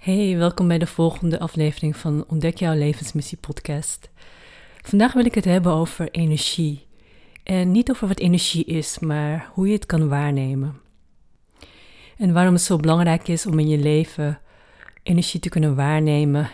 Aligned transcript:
Hey, 0.00 0.36
welkom 0.36 0.68
bij 0.68 0.78
de 0.78 0.86
volgende 0.86 1.38
aflevering 1.38 1.96
van 1.96 2.24
Ontdek 2.28 2.58
jouw 2.58 2.74
levensmissie 2.74 3.38
podcast. 3.38 4.10
Vandaag 4.82 5.12
wil 5.12 5.24
ik 5.24 5.34
het 5.34 5.44
hebben 5.44 5.72
over 5.72 6.10
energie. 6.10 6.86
En 7.42 7.70
niet 7.70 7.90
over 7.90 8.08
wat 8.08 8.18
energie 8.18 8.64
is, 8.64 8.98
maar 8.98 9.50
hoe 9.52 9.66
je 9.66 9.72
het 9.72 9.86
kan 9.86 10.08
waarnemen. 10.08 10.80
En 12.16 12.32
waarom 12.32 12.52
het 12.52 12.62
zo 12.62 12.76
belangrijk 12.76 13.28
is 13.28 13.46
om 13.46 13.58
in 13.58 13.68
je 13.68 13.78
leven 13.78 14.40
energie 15.02 15.40
te 15.40 15.48
kunnen 15.48 15.74
waarnemen 15.74 16.50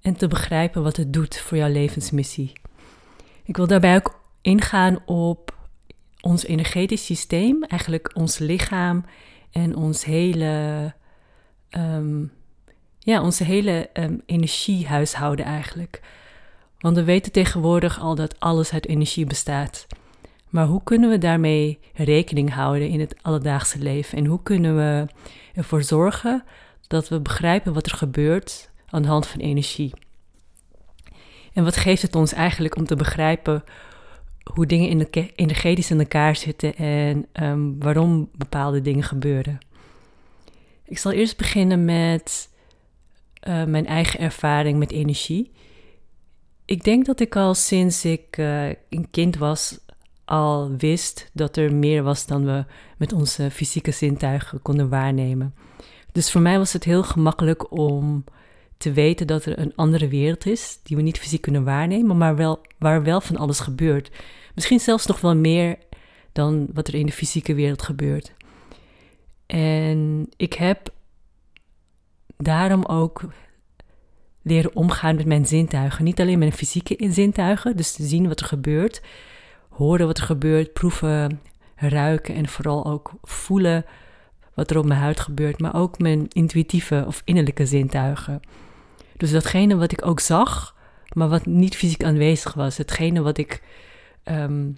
en 0.00 0.16
te 0.16 0.28
begrijpen 0.28 0.82
wat 0.82 0.96
het 0.96 1.12
doet 1.12 1.38
voor 1.38 1.56
jouw 1.56 1.70
levensmissie. 1.70 2.52
Ik 3.44 3.56
wil 3.56 3.66
daarbij 3.66 3.94
ook 3.94 4.20
ingaan 4.40 4.98
op 5.06 5.56
ons 6.20 6.44
energetisch 6.44 7.04
systeem, 7.04 7.62
eigenlijk 7.62 8.10
ons 8.14 8.38
lichaam 8.38 9.04
en 9.50 9.76
ons 9.76 10.04
hele 10.04 10.94
um, 11.70 12.34
ja, 13.06 13.22
onze 13.22 13.44
hele 13.44 13.88
um, 13.92 14.22
energiehuishouden 14.26 15.44
eigenlijk. 15.44 16.00
Want 16.78 16.96
we 16.96 17.04
weten 17.04 17.32
tegenwoordig 17.32 18.00
al 18.00 18.14
dat 18.14 18.40
alles 18.40 18.72
uit 18.72 18.86
energie 18.86 19.26
bestaat. 19.26 19.86
Maar 20.48 20.66
hoe 20.66 20.82
kunnen 20.82 21.10
we 21.10 21.18
daarmee 21.18 21.78
rekening 21.94 22.52
houden 22.52 22.88
in 22.88 23.00
het 23.00 23.16
alledaagse 23.22 23.78
leven? 23.78 24.18
En 24.18 24.26
hoe 24.26 24.42
kunnen 24.42 24.76
we 24.76 25.06
ervoor 25.54 25.82
zorgen 25.82 26.44
dat 26.86 27.08
we 27.08 27.20
begrijpen 27.20 27.72
wat 27.72 27.86
er 27.86 27.96
gebeurt 27.96 28.70
aan 28.86 29.02
de 29.02 29.08
hand 29.08 29.26
van 29.26 29.40
energie? 29.40 29.92
En 31.52 31.64
wat 31.64 31.76
geeft 31.76 32.02
het 32.02 32.14
ons 32.14 32.32
eigenlijk 32.32 32.76
om 32.76 32.84
te 32.84 32.96
begrijpen 32.96 33.64
hoe 34.52 34.66
dingen 34.66 34.88
in 34.88 34.98
de 34.98 35.32
energetisch 35.34 35.90
in 35.90 35.98
elkaar 35.98 36.36
zitten 36.36 36.76
en 36.76 37.26
um, 37.32 37.78
waarom 37.78 38.28
bepaalde 38.32 38.80
dingen 38.80 39.04
gebeuren? 39.04 39.58
Ik 40.84 40.98
zal 40.98 41.12
eerst 41.12 41.36
beginnen 41.36 41.84
met 41.84 42.54
uh, 43.48 43.64
mijn 43.64 43.86
eigen 43.86 44.20
ervaring 44.20 44.78
met 44.78 44.90
energie. 44.90 45.50
Ik 46.64 46.84
denk 46.84 47.06
dat 47.06 47.20
ik 47.20 47.36
al 47.36 47.54
sinds 47.54 48.04
ik 48.04 48.36
uh, 48.36 48.68
een 48.88 49.10
kind 49.10 49.36
was 49.36 49.78
al 50.24 50.76
wist 50.76 51.30
dat 51.32 51.56
er 51.56 51.74
meer 51.74 52.02
was 52.02 52.26
dan 52.26 52.44
we 52.44 52.64
met 52.98 53.12
onze 53.12 53.50
fysieke 53.50 53.90
zintuigen 53.90 54.62
konden 54.62 54.88
waarnemen. 54.88 55.54
Dus 56.12 56.30
voor 56.30 56.40
mij 56.40 56.58
was 56.58 56.72
het 56.72 56.84
heel 56.84 57.02
gemakkelijk 57.02 57.70
om 57.78 58.24
te 58.76 58.92
weten 58.92 59.26
dat 59.26 59.44
er 59.44 59.58
een 59.58 59.72
andere 59.76 60.08
wereld 60.08 60.46
is 60.46 60.78
die 60.82 60.96
we 60.96 61.02
niet 61.02 61.18
fysiek 61.18 61.40
kunnen 61.40 61.64
waarnemen, 61.64 62.16
maar 62.16 62.36
wel, 62.36 62.60
waar 62.78 63.02
wel 63.02 63.20
van 63.20 63.36
alles 63.36 63.60
gebeurt. 63.60 64.10
Misschien 64.54 64.80
zelfs 64.80 65.06
nog 65.06 65.20
wel 65.20 65.36
meer 65.36 65.78
dan 66.32 66.68
wat 66.72 66.88
er 66.88 66.94
in 66.94 67.06
de 67.06 67.12
fysieke 67.12 67.54
wereld 67.54 67.82
gebeurt. 67.82 68.32
En 69.46 70.28
ik 70.36 70.52
heb 70.52 70.92
daarom 72.36 72.84
ook 72.84 73.24
leren 74.42 74.76
omgaan 74.76 75.16
met 75.16 75.26
mijn 75.26 75.46
zintuigen. 75.46 76.04
Niet 76.04 76.20
alleen 76.20 76.38
mijn 76.38 76.52
fysieke 76.52 77.06
zintuigen, 77.10 77.76
dus 77.76 77.92
te 77.92 78.04
zien 78.04 78.28
wat 78.28 78.40
er 78.40 78.46
gebeurt, 78.46 79.02
horen 79.68 80.06
wat 80.06 80.18
er 80.18 80.24
gebeurt, 80.24 80.72
proeven, 80.72 81.40
ruiken 81.76 82.34
en 82.34 82.48
vooral 82.48 82.86
ook 82.86 83.12
voelen 83.22 83.84
wat 84.54 84.70
er 84.70 84.78
op 84.78 84.86
mijn 84.86 85.00
huid 85.00 85.20
gebeurt, 85.20 85.60
maar 85.60 85.74
ook 85.74 85.98
mijn 85.98 86.28
intuïtieve 86.28 87.04
of 87.06 87.22
innerlijke 87.24 87.66
zintuigen. 87.66 88.40
Dus 89.16 89.30
datgene 89.30 89.76
wat 89.76 89.92
ik 89.92 90.06
ook 90.06 90.20
zag, 90.20 90.76
maar 91.12 91.28
wat 91.28 91.46
niet 91.46 91.76
fysiek 91.76 92.04
aanwezig 92.04 92.54
was. 92.54 92.76
Hetgene 92.76 93.22
wat 93.22 93.38
ik 93.38 93.62
ehm, 94.22 94.72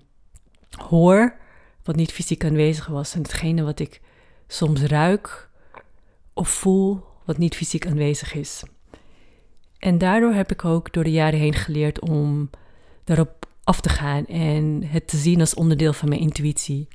hoor, 0.70 1.36
wat 1.82 1.96
niet 1.96 2.12
fysiek 2.12 2.44
aanwezig 2.44 2.86
was. 2.86 3.14
En 3.14 3.22
hetgene 3.22 3.62
wat 3.62 3.80
ik 3.80 4.00
soms 4.46 4.82
ruik 4.82 5.48
of 6.32 6.48
voel, 6.48 7.04
wat 7.28 7.38
niet 7.38 7.56
fysiek 7.56 7.86
aanwezig 7.86 8.34
is. 8.34 8.62
En 9.78 9.98
daardoor 9.98 10.32
heb 10.32 10.52
ik 10.52 10.64
ook 10.64 10.92
door 10.92 11.04
de 11.04 11.10
jaren 11.10 11.38
heen 11.38 11.54
geleerd 11.54 12.00
om 12.00 12.50
daarop 13.04 13.46
af 13.64 13.80
te 13.80 13.88
gaan 13.88 14.26
en 14.26 14.84
het 14.84 15.08
te 15.08 15.16
zien 15.16 15.40
als 15.40 15.54
onderdeel 15.54 15.92
van 15.92 16.08
mijn 16.08 16.20
intuïtie. 16.20 16.88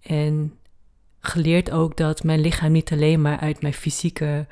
En 0.00 0.58
geleerd 1.20 1.70
ook 1.70 1.96
dat 1.96 2.24
mijn 2.24 2.40
lichaam 2.40 2.72
niet 2.72 2.92
alleen 2.92 3.20
maar 3.20 3.38
uit 3.38 3.62
mijn 3.62 3.74
fysieke 3.74 4.46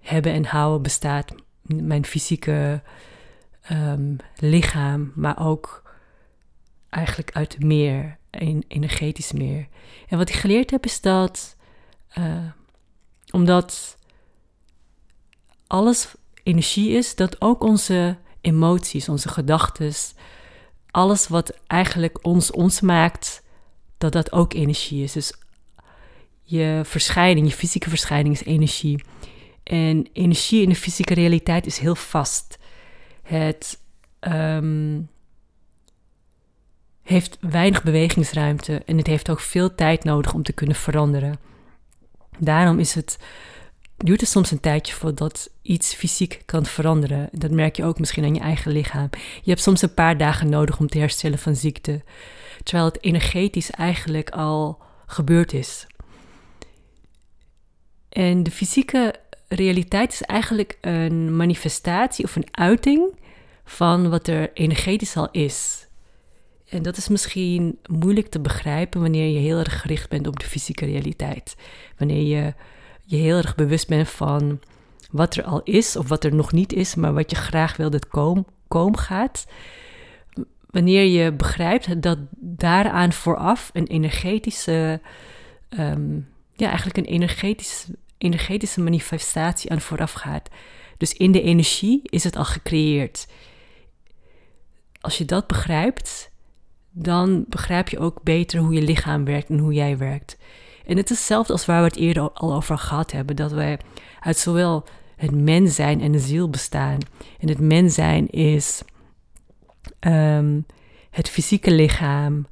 hebben 0.00 0.32
en 0.32 0.44
houden 0.44 0.82
bestaat, 0.82 1.34
mijn 1.62 2.04
fysieke 2.04 2.82
um, 3.72 4.16
lichaam, 4.36 5.12
maar 5.14 5.46
ook 5.46 5.82
eigenlijk 6.88 7.30
uit 7.32 7.62
meer, 7.62 8.18
energetisch 8.68 9.32
meer. 9.32 9.68
En 10.08 10.18
wat 10.18 10.28
ik 10.28 10.34
geleerd 10.34 10.70
heb 10.70 10.84
is 10.84 11.00
dat, 11.00 11.56
uh, 12.18 12.50
omdat 13.30 14.00
alles 15.72 16.14
energie 16.42 16.90
is, 16.90 17.14
dat 17.14 17.40
ook 17.40 17.62
onze 17.62 18.16
emoties, 18.40 19.08
onze 19.08 19.28
gedachten, 19.28 19.92
alles 20.90 21.28
wat 21.28 21.58
eigenlijk 21.66 22.26
ons 22.26 22.50
ons 22.50 22.80
maakt, 22.80 23.42
dat 23.98 24.12
dat 24.12 24.32
ook 24.32 24.52
energie 24.52 25.02
is. 25.02 25.12
Dus 25.12 25.32
je 26.42 26.80
verschijning, 26.84 27.48
je 27.48 27.54
fysieke 27.54 27.88
verschijning 27.88 28.34
is 28.34 28.44
energie. 28.44 29.04
En 29.62 30.08
energie 30.12 30.62
in 30.62 30.68
de 30.68 30.74
fysieke 30.74 31.14
realiteit 31.14 31.66
is 31.66 31.78
heel 31.78 31.94
vast. 31.94 32.58
Het 33.22 33.78
um, 34.20 35.08
heeft 37.02 37.38
weinig 37.40 37.82
bewegingsruimte 37.82 38.82
en 38.86 38.96
het 38.96 39.06
heeft 39.06 39.30
ook 39.30 39.40
veel 39.40 39.74
tijd 39.74 40.04
nodig 40.04 40.34
om 40.34 40.42
te 40.42 40.52
kunnen 40.52 40.76
veranderen. 40.76 41.38
Daarom 42.38 42.78
is 42.78 42.94
het 42.94 43.18
duurt 44.02 44.20
het 44.20 44.30
soms 44.30 44.50
een 44.50 44.60
tijdje 44.60 44.94
voordat 44.94 45.50
iets 45.62 45.94
fysiek 45.94 46.42
kan 46.44 46.66
veranderen. 46.66 47.28
Dat 47.32 47.50
merk 47.50 47.76
je 47.76 47.84
ook 47.84 47.98
misschien 47.98 48.24
aan 48.24 48.34
je 48.34 48.40
eigen 48.40 48.72
lichaam. 48.72 49.08
Je 49.42 49.50
hebt 49.50 49.62
soms 49.62 49.82
een 49.82 49.94
paar 49.94 50.16
dagen 50.16 50.48
nodig 50.48 50.78
om 50.78 50.86
te 50.86 50.98
herstellen 50.98 51.38
van 51.38 51.56
ziekte, 51.56 52.02
terwijl 52.62 52.86
het 52.86 53.02
energetisch 53.02 53.70
eigenlijk 53.70 54.30
al 54.30 54.78
gebeurd 55.06 55.52
is. 55.52 55.86
En 58.08 58.42
de 58.42 58.50
fysieke 58.50 59.14
realiteit 59.48 60.12
is 60.12 60.22
eigenlijk 60.22 60.78
een 60.80 61.36
manifestatie 61.36 62.24
of 62.24 62.36
een 62.36 62.48
uiting 62.50 63.20
van 63.64 64.10
wat 64.10 64.28
er 64.28 64.50
energetisch 64.54 65.16
al 65.16 65.28
is. 65.30 65.86
En 66.68 66.82
dat 66.82 66.96
is 66.96 67.08
misschien 67.08 67.78
moeilijk 67.86 68.26
te 68.26 68.40
begrijpen 68.40 69.00
wanneer 69.00 69.28
je 69.28 69.38
heel 69.38 69.58
erg 69.58 69.80
gericht 69.80 70.08
bent 70.08 70.26
op 70.26 70.38
de 70.38 70.46
fysieke 70.46 70.84
realiteit. 70.84 71.56
Wanneer 71.98 72.22
je 72.22 72.54
je 73.04 73.16
heel 73.16 73.36
erg 73.36 73.54
bewust 73.54 73.88
bent 73.88 74.08
van 74.08 74.60
wat 75.10 75.36
er 75.36 75.44
al 75.44 75.60
is 75.62 75.96
of 75.96 76.08
wat 76.08 76.24
er 76.24 76.34
nog 76.34 76.52
niet 76.52 76.72
is, 76.72 76.94
maar 76.94 77.14
wat 77.14 77.30
je 77.30 77.36
graag 77.36 77.76
wil 77.76 77.90
dat 77.90 78.08
kom, 78.08 78.46
kom 78.68 78.96
gaat. 78.96 79.46
Wanneer 80.66 81.04
je 81.04 81.32
begrijpt 81.32 82.02
dat 82.02 82.18
daaraan 82.40 83.12
vooraf 83.12 83.70
een 83.72 83.86
energetische, 83.86 85.00
ehm, 85.68 86.14
ja, 86.54 86.66
eigenlijk 86.66 86.96
een 86.96 87.12
energetische, 87.12 87.86
energetische 88.18 88.80
manifestatie 88.80 89.70
aan 89.70 89.80
vooraf 89.80 90.12
gaat. 90.12 90.48
Dus 90.96 91.12
in 91.12 91.32
de 91.32 91.42
energie 91.42 92.00
is 92.04 92.24
het 92.24 92.36
al 92.36 92.44
gecreëerd. 92.44 93.26
Als 95.00 95.18
je 95.18 95.24
dat 95.24 95.46
begrijpt, 95.46 96.30
dan 96.90 97.44
begrijp 97.48 97.88
je 97.88 97.98
ook 97.98 98.22
beter 98.22 98.60
hoe 98.60 98.74
je 98.74 98.82
lichaam 98.82 99.24
werkt 99.24 99.48
en 99.48 99.58
hoe 99.58 99.72
jij 99.72 99.98
werkt. 99.98 100.36
En 100.86 100.96
het 100.96 101.10
is 101.10 101.16
hetzelfde 101.16 101.52
als 101.52 101.66
waar 101.66 101.80
we 101.80 101.86
het 101.86 101.96
eerder 101.96 102.30
al 102.30 102.54
over 102.54 102.78
gehad 102.78 103.12
hebben, 103.12 103.36
dat 103.36 103.52
wij 103.52 103.78
uit 104.20 104.38
zowel 104.38 104.84
het 105.16 105.30
mens 105.30 105.74
zijn 105.74 106.00
en 106.00 106.12
de 106.12 106.18
ziel 106.18 106.50
bestaan. 106.50 106.98
En 107.38 107.48
het 107.48 107.60
mens 107.60 107.94
zijn 107.94 108.28
is 108.28 108.82
ehm, 109.98 110.60
het 111.10 111.28
fysieke 111.28 111.70
lichaam 111.70 112.46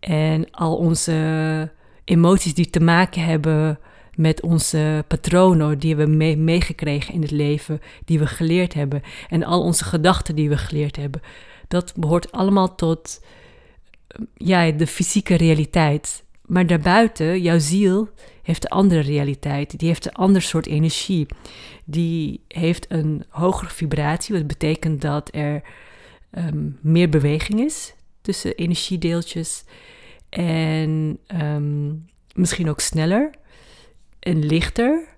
en 0.00 0.50
al 0.50 0.76
onze 0.76 1.70
emoties 2.04 2.54
die 2.54 2.70
te 2.70 2.80
maken 2.80 3.24
hebben 3.24 3.78
met 4.14 4.42
onze 4.42 5.04
patronen 5.08 5.78
die 5.78 5.96
we 5.96 6.06
meegekregen 6.36 7.14
in 7.14 7.22
het 7.22 7.30
leven, 7.30 7.80
die 8.04 8.18
we 8.18 8.26
geleerd 8.26 8.74
hebben. 8.74 9.02
En 9.28 9.44
al 9.44 9.62
onze 9.62 9.84
gedachten 9.84 10.34
die 10.34 10.48
we 10.48 10.56
geleerd 10.56 10.96
hebben. 10.96 11.20
Dat 11.68 11.92
behoort 11.96 12.32
allemaal 12.32 12.74
tot 12.74 13.24
ja, 14.34 14.70
de 14.70 14.86
fysieke 14.86 15.34
realiteit. 15.34 16.24
Maar 16.48 16.66
daarbuiten, 16.66 17.42
jouw 17.42 17.58
ziel 17.58 18.08
heeft 18.42 18.64
een 18.64 18.70
andere 18.70 19.00
realiteit. 19.00 19.78
Die 19.78 19.88
heeft 19.88 20.06
een 20.06 20.12
ander 20.12 20.42
soort 20.42 20.66
energie. 20.66 21.26
Die 21.84 22.44
heeft 22.48 22.86
een 22.88 23.24
hogere 23.28 23.70
vibratie, 23.70 24.34
wat 24.34 24.46
betekent 24.46 25.00
dat 25.00 25.34
er 25.34 25.62
um, 26.30 26.78
meer 26.80 27.08
beweging 27.08 27.60
is 27.60 27.94
tussen 28.20 28.54
energiedeeltjes. 28.54 29.64
En 30.28 31.18
um, 31.42 32.06
misschien 32.34 32.68
ook 32.68 32.80
sneller 32.80 33.30
en 34.18 34.46
lichter. 34.46 35.08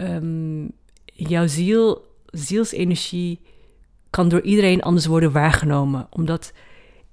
Um, 0.00 0.72
jouw 1.04 1.46
ziel, 1.46 2.04
zielsenergie 2.26 3.40
kan 4.10 4.28
door 4.28 4.42
iedereen 4.42 4.82
anders 4.82 5.06
worden 5.06 5.32
waargenomen. 5.32 6.06
Omdat 6.10 6.52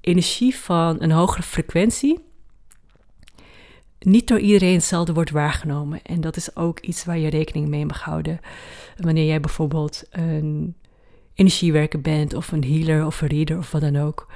energie 0.01 0.55
van 0.55 1.01
een 1.01 1.11
hogere 1.11 1.43
frequentie 1.43 2.25
niet 3.99 4.27
door 4.27 4.39
iedereen 4.39 4.73
hetzelfde 4.73 5.13
wordt 5.13 5.31
waargenomen. 5.31 6.01
En 6.01 6.21
dat 6.21 6.35
is 6.35 6.55
ook 6.55 6.79
iets 6.79 7.05
waar 7.05 7.17
je 7.17 7.29
rekening 7.29 7.67
mee 7.67 7.85
mag 7.85 8.01
houden. 8.01 8.39
Wanneer 8.97 9.25
jij 9.25 9.39
bijvoorbeeld 9.39 10.03
een 10.09 10.75
energiewerker 11.33 12.01
bent, 12.01 12.33
of 12.33 12.51
een 12.51 12.63
healer, 12.63 13.05
of 13.05 13.21
een 13.21 13.27
reader, 13.27 13.57
of 13.57 13.71
wat 13.71 13.81
dan 13.81 13.97
ook. 13.97 14.27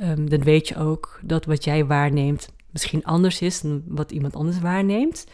Um, 0.00 0.30
dan 0.30 0.42
weet 0.42 0.68
je 0.68 0.76
ook 0.76 1.20
dat 1.22 1.44
wat 1.44 1.64
jij 1.64 1.86
waarneemt 1.86 2.48
misschien 2.70 3.04
anders 3.04 3.40
is 3.40 3.60
dan 3.60 3.82
wat 3.86 4.10
iemand 4.10 4.36
anders 4.36 4.60
waarneemt. 4.60 5.26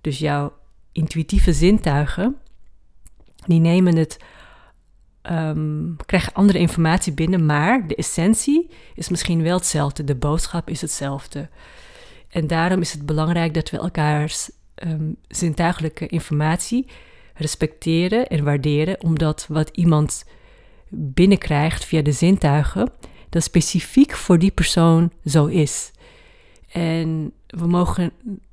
Dus 0.00 0.18
jouw 0.18 0.52
intuïtieve 0.92 1.52
zintuigen, 1.52 2.36
die 3.46 3.60
nemen 3.60 3.96
het, 3.96 4.16
um, 5.30 5.96
krijgen 6.06 6.32
andere 6.32 6.58
informatie 6.58 7.12
binnen, 7.12 7.46
maar 7.46 7.86
de 7.86 7.94
essentie 7.94 8.70
is 8.94 9.08
misschien 9.08 9.42
wel 9.42 9.56
hetzelfde. 9.56 10.04
De 10.04 10.14
boodschap 10.14 10.68
is 10.68 10.80
hetzelfde. 10.80 11.48
En 12.30 12.46
daarom 12.46 12.80
is 12.80 12.92
het 12.92 13.06
belangrijk 13.06 13.54
dat 13.54 13.70
we 13.70 13.78
elkaars 13.78 14.50
um, 14.74 15.16
zintuigelijke 15.28 16.06
informatie 16.06 16.86
respecteren 17.34 18.28
en 18.28 18.44
waarderen, 18.44 19.02
omdat 19.02 19.46
wat 19.48 19.68
iemand 19.72 20.24
binnenkrijgt 20.88 21.84
via 21.84 22.02
de 22.02 22.12
zintuigen, 22.12 22.92
dat 23.28 23.42
specifiek 23.42 24.12
voor 24.12 24.38
die 24.38 24.50
persoon 24.50 25.12
zo 25.24 25.46
is. 25.46 25.90
En 26.68 27.32
we 27.46 27.66
mogen, 27.66 28.12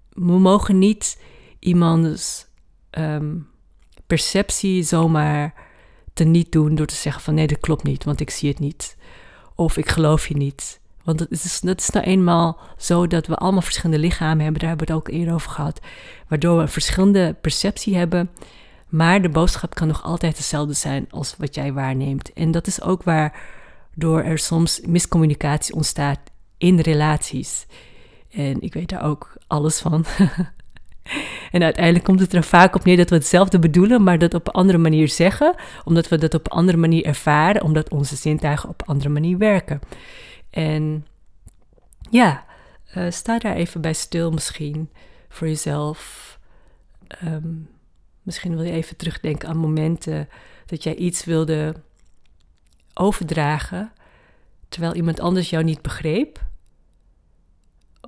we 0.09 0.39
mogen 0.39 0.77
niet 0.77 1.21
iemands 1.59 2.47
um, 2.91 3.47
perceptie 4.07 4.83
zomaar 4.83 5.53
teniet 6.13 6.51
doen 6.51 6.75
door 6.75 6.85
te 6.85 6.95
zeggen 6.95 7.21
van 7.21 7.33
nee, 7.33 7.47
dat 7.47 7.59
klopt 7.59 7.83
niet, 7.83 8.03
want 8.03 8.19
ik 8.19 8.29
zie 8.29 8.49
het 8.49 8.59
niet. 8.59 8.97
Of 9.55 9.77
ik 9.77 9.89
geloof 9.89 10.27
je 10.27 10.37
niet. 10.37 10.79
Want 11.07 11.19
het 11.19 11.31
is, 11.31 11.61
het 11.61 11.81
is 11.81 11.89
nou 11.89 12.05
eenmaal 12.05 12.57
zo 12.77 13.07
dat 13.07 13.27
we 13.27 13.35
allemaal 13.35 13.61
verschillende 13.61 14.01
lichamen 14.01 14.43
hebben, 14.43 14.59
daar 14.59 14.69
hebben 14.69 14.87
we 14.87 14.93
het 14.93 15.01
ook 15.01 15.13
eerder 15.15 15.33
over 15.33 15.49
gehad. 15.49 15.79
Waardoor 16.27 16.55
we 16.55 16.61
een 16.61 16.69
verschillende 16.69 17.35
perceptie 17.41 17.95
hebben, 17.95 18.29
maar 18.87 19.21
de 19.21 19.29
boodschap 19.29 19.75
kan 19.75 19.87
nog 19.87 20.03
altijd 20.03 20.37
hetzelfde 20.37 20.73
zijn 20.73 21.07
als 21.09 21.35
wat 21.37 21.55
jij 21.55 21.73
waarneemt. 21.73 22.33
En 22.33 22.51
dat 22.51 22.67
is 22.67 22.81
ook 22.81 23.03
waardoor 23.03 24.21
er 24.21 24.37
soms 24.37 24.81
miscommunicatie 24.85 25.75
ontstaat 25.75 26.19
in 26.57 26.79
relaties. 26.79 27.65
En 28.31 28.61
ik 28.61 28.73
weet 28.73 28.89
daar 28.89 29.03
ook 29.03 29.37
alles 29.47 29.79
van. 29.79 30.05
en 31.51 31.63
uiteindelijk 31.63 32.05
komt 32.05 32.19
het 32.19 32.33
er 32.33 32.43
vaak 32.43 32.75
op 32.75 32.83
neer 32.83 32.97
dat 32.97 33.09
we 33.09 33.15
hetzelfde 33.15 33.59
bedoelen, 33.59 34.03
maar 34.03 34.17
dat 34.17 34.33
op 34.33 34.47
een 34.47 34.53
andere 34.53 34.77
manier 34.77 35.09
zeggen, 35.09 35.55
omdat 35.83 36.07
we 36.07 36.17
dat 36.17 36.33
op 36.33 36.45
een 36.45 36.57
andere 36.57 36.77
manier 36.77 37.05
ervaren, 37.05 37.61
omdat 37.63 37.89
onze 37.89 38.15
zintuigen 38.15 38.69
op 38.69 38.81
een 38.81 38.87
andere 38.87 39.09
manier 39.09 39.37
werken. 39.37 39.79
En 40.57 41.05
ja, 42.09 42.45
uh, 42.95 43.11
sta 43.11 43.39
daar 43.39 43.55
even 43.55 43.81
bij 43.81 43.93
stil 43.93 44.31
misschien 44.31 44.89
voor 45.29 45.47
jezelf. 45.47 46.39
Um, 47.23 47.69
misschien 48.21 48.55
wil 48.55 48.65
je 48.65 48.71
even 48.71 48.95
terugdenken 48.95 49.49
aan 49.49 49.57
momenten 49.57 50.29
dat 50.65 50.83
jij 50.83 50.95
iets 50.95 51.25
wilde 51.25 51.75
overdragen, 52.93 53.91
terwijl 54.69 54.95
iemand 54.95 55.19
anders 55.19 55.49
jou 55.49 55.63
niet 55.63 55.81
begreep. 55.81 56.45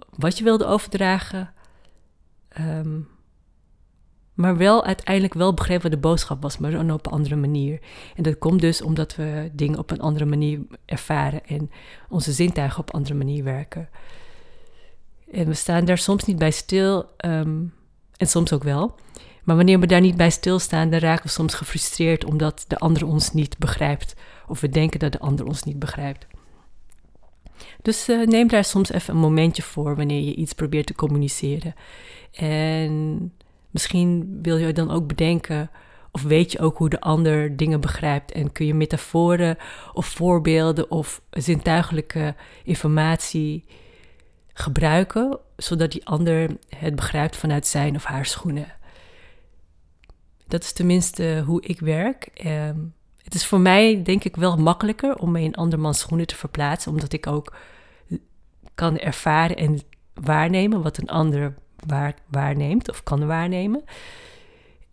Wat 0.10 0.38
je 0.38 0.44
wilde 0.44 0.66
overdragen, 0.66 1.54
um, 2.60 3.08
maar 4.40 4.58
wel 4.58 4.84
uiteindelijk 4.86 5.34
wel 5.34 5.54
begreep 5.54 5.82
wat 5.82 5.92
de 5.92 5.98
boodschap 5.98 6.42
was, 6.42 6.58
maar 6.58 6.72
dan 6.72 6.92
op 6.92 7.06
een 7.06 7.12
andere 7.12 7.36
manier. 7.36 7.80
En 8.16 8.24
dat 8.24 8.38
komt 8.38 8.62
dus 8.62 8.82
omdat 8.82 9.16
we 9.16 9.50
dingen 9.54 9.80
op 9.80 9.92
een 9.92 10.00
andere 10.00 10.26
manier 10.26 10.60
ervaren 10.86 11.46
en 11.46 11.72
onze 12.10 12.32
zintuigen 12.32 12.80
op 12.80 12.88
een 12.88 12.96
andere 12.96 13.16
manier 13.16 13.44
werken. 13.44 13.90
En 15.32 15.48
we 15.48 15.54
staan 15.54 15.86
daar 15.86 15.98
soms 15.98 16.24
niet 16.24 16.38
bij 16.38 16.52
stil, 16.52 17.06
um, 17.26 17.74
en 18.18 18.28
soms 18.28 18.54
ook 18.54 18.64
wel. 18.64 18.96
Maar 19.44 19.56
wanneer 19.56 19.80
we 19.80 19.88
daar 19.88 20.02
niet 20.02 20.18
bij 20.18 20.30
stilstaan, 20.30 20.90
dan 20.90 21.00
raken 21.00 21.26
we 21.26 21.32
soms 21.32 21.54
gefrustreerd 21.54 22.26
omdat 22.26 22.66
de 22.68 22.78
ander 22.78 23.06
ons 23.06 23.34
niet 23.34 23.58
begrijpt. 23.58 24.16
Of 24.48 24.60
we 24.60 24.70
denken 24.70 25.00
dat 25.00 25.12
de 25.12 25.20
ander 25.20 25.46
ons 25.46 25.64
niet 25.64 25.80
begrijpt. 25.80 26.28
Dus 27.82 28.10
uh, 28.10 28.28
neem 28.28 28.48
daar 28.48 28.64
soms 28.64 28.92
even 28.92 29.14
een 29.14 29.20
momentje 29.20 29.62
voor 29.62 29.96
wanneer 29.96 30.22
je 30.22 30.36
iets 30.36 30.54
probeert 30.54 30.86
te 30.86 30.96
communiceren. 30.96 31.74
En 32.32 33.32
Misschien 33.70 34.40
wil 34.42 34.58
je 34.58 34.74
dan 34.74 34.92
ook 34.92 35.08
bedenken 35.08 35.70
of 36.12 36.22
weet 36.22 36.52
je 36.52 36.60
ook 36.60 36.78
hoe 36.78 36.90
de 36.90 37.02
ander 37.02 37.58
dingen 37.58 37.82
begrijpt 37.82 38.32
en 38.32 38.52
kun 38.52 38.66
je 38.66 38.74
metaforen 38.74 39.58
of 39.94 40.06
voorbeelden 40.06 40.92
of 40.92 41.22
zintuigelijke 41.30 42.36
informatie 42.64 43.66
gebruiken, 44.54 45.40
zodat 45.58 45.92
die 45.92 46.06
ander 46.06 46.50
het 46.78 46.96
begrijpt 46.96 47.38
vanuit 47.38 47.68
zijn 47.68 47.96
of 47.96 48.04
haar 48.04 48.26
schoenen. 48.26 48.74
Dat 50.48 50.64
is 50.64 50.72
tenminste 50.72 51.44
hoe 51.46 51.62
ik 51.62 51.80
werk. 51.80 52.30
Um, 52.46 52.94
het 53.24 53.34
is 53.34 53.46
voor 53.46 53.60
mij 53.60 54.04
denk 54.04 54.24
ik 54.24 54.36
wel 54.36 54.58
makkelijker 54.58 55.16
om 55.16 55.32
me 55.32 55.42
in 55.42 55.56
andermans 55.56 56.00
schoenen 56.00 56.28
te 56.28 56.36
verplaatsen, 56.36 56.92
omdat 56.92 57.14
ik 57.14 57.28
ook 57.28 57.56
kan 58.76 58.98
ervaren 58.98 59.58
en 59.58 59.80
waarnemen 60.14 60.82
wat 60.82 60.98
een 60.98 61.10
ander 61.10 61.56
waar, 61.88 62.14
waarneemt 62.28 62.90
of 62.90 63.04
kan 63.04 63.28
waarnemen. 63.28 63.84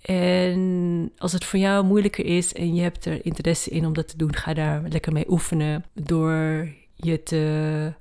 En 0.07 1.13
als 1.19 1.33
het 1.33 1.45
voor 1.45 1.59
jou 1.59 1.85
moeilijker 1.85 2.25
is 2.25 2.53
en 2.53 2.75
je 2.75 2.83
hebt 2.83 3.05
er 3.05 3.25
interesse 3.25 3.71
in 3.71 3.87
om 3.87 3.93
dat 3.93 4.09
te 4.09 4.17
doen, 4.17 4.35
ga 4.35 4.55
daar 4.55 4.83
lekker 4.89 5.13
mee 5.13 5.31
oefenen. 5.31 5.85
Door 5.95 6.69
je 6.95 7.23
te, 7.23 7.93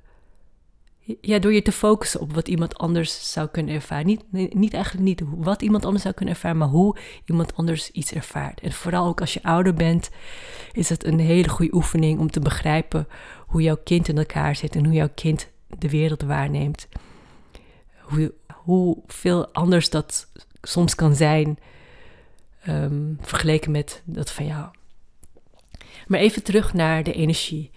ja, 1.20 1.38
door 1.38 1.52
je 1.52 1.62
te 1.62 1.72
focussen 1.72 2.20
op 2.20 2.32
wat 2.32 2.48
iemand 2.48 2.78
anders 2.78 3.32
zou 3.32 3.48
kunnen 3.48 3.74
ervaren. 3.74 4.06
Niet, 4.06 4.54
niet 4.54 4.74
eigenlijk 4.74 5.04
niet 5.04 5.22
wat 5.36 5.62
iemand 5.62 5.84
anders 5.84 6.02
zou 6.02 6.14
kunnen 6.14 6.34
ervaren, 6.34 6.58
maar 6.58 6.68
hoe 6.68 6.96
iemand 7.24 7.56
anders 7.56 7.90
iets 7.90 8.12
ervaart. 8.12 8.60
En 8.60 8.72
vooral 8.72 9.06
ook 9.06 9.20
als 9.20 9.34
je 9.34 9.42
ouder 9.42 9.74
bent, 9.74 10.10
is 10.72 10.88
het 10.88 11.04
een 11.04 11.18
hele 11.18 11.48
goede 11.48 11.74
oefening 11.74 12.18
om 12.18 12.30
te 12.30 12.40
begrijpen 12.40 13.08
hoe 13.46 13.62
jouw 13.62 13.78
kind 13.84 14.08
in 14.08 14.18
elkaar 14.18 14.56
zit 14.56 14.76
en 14.76 14.84
hoe 14.84 14.94
jouw 14.94 15.10
kind 15.14 15.50
de 15.78 15.90
wereld 15.90 16.22
waarneemt. 16.22 16.88
Hoe, 18.00 18.34
hoeveel 18.66 19.46
anders 19.52 19.90
dat 19.90 20.26
soms 20.62 20.94
kan 20.94 21.14
zijn 21.14 21.58
um, 22.68 23.18
vergeleken 23.20 23.70
met 23.70 24.02
dat 24.04 24.30
van 24.30 24.46
jou. 24.46 24.66
Maar 26.06 26.20
even 26.20 26.42
terug 26.42 26.74
naar 26.74 27.02
de 27.02 27.12
energie. 27.12 27.70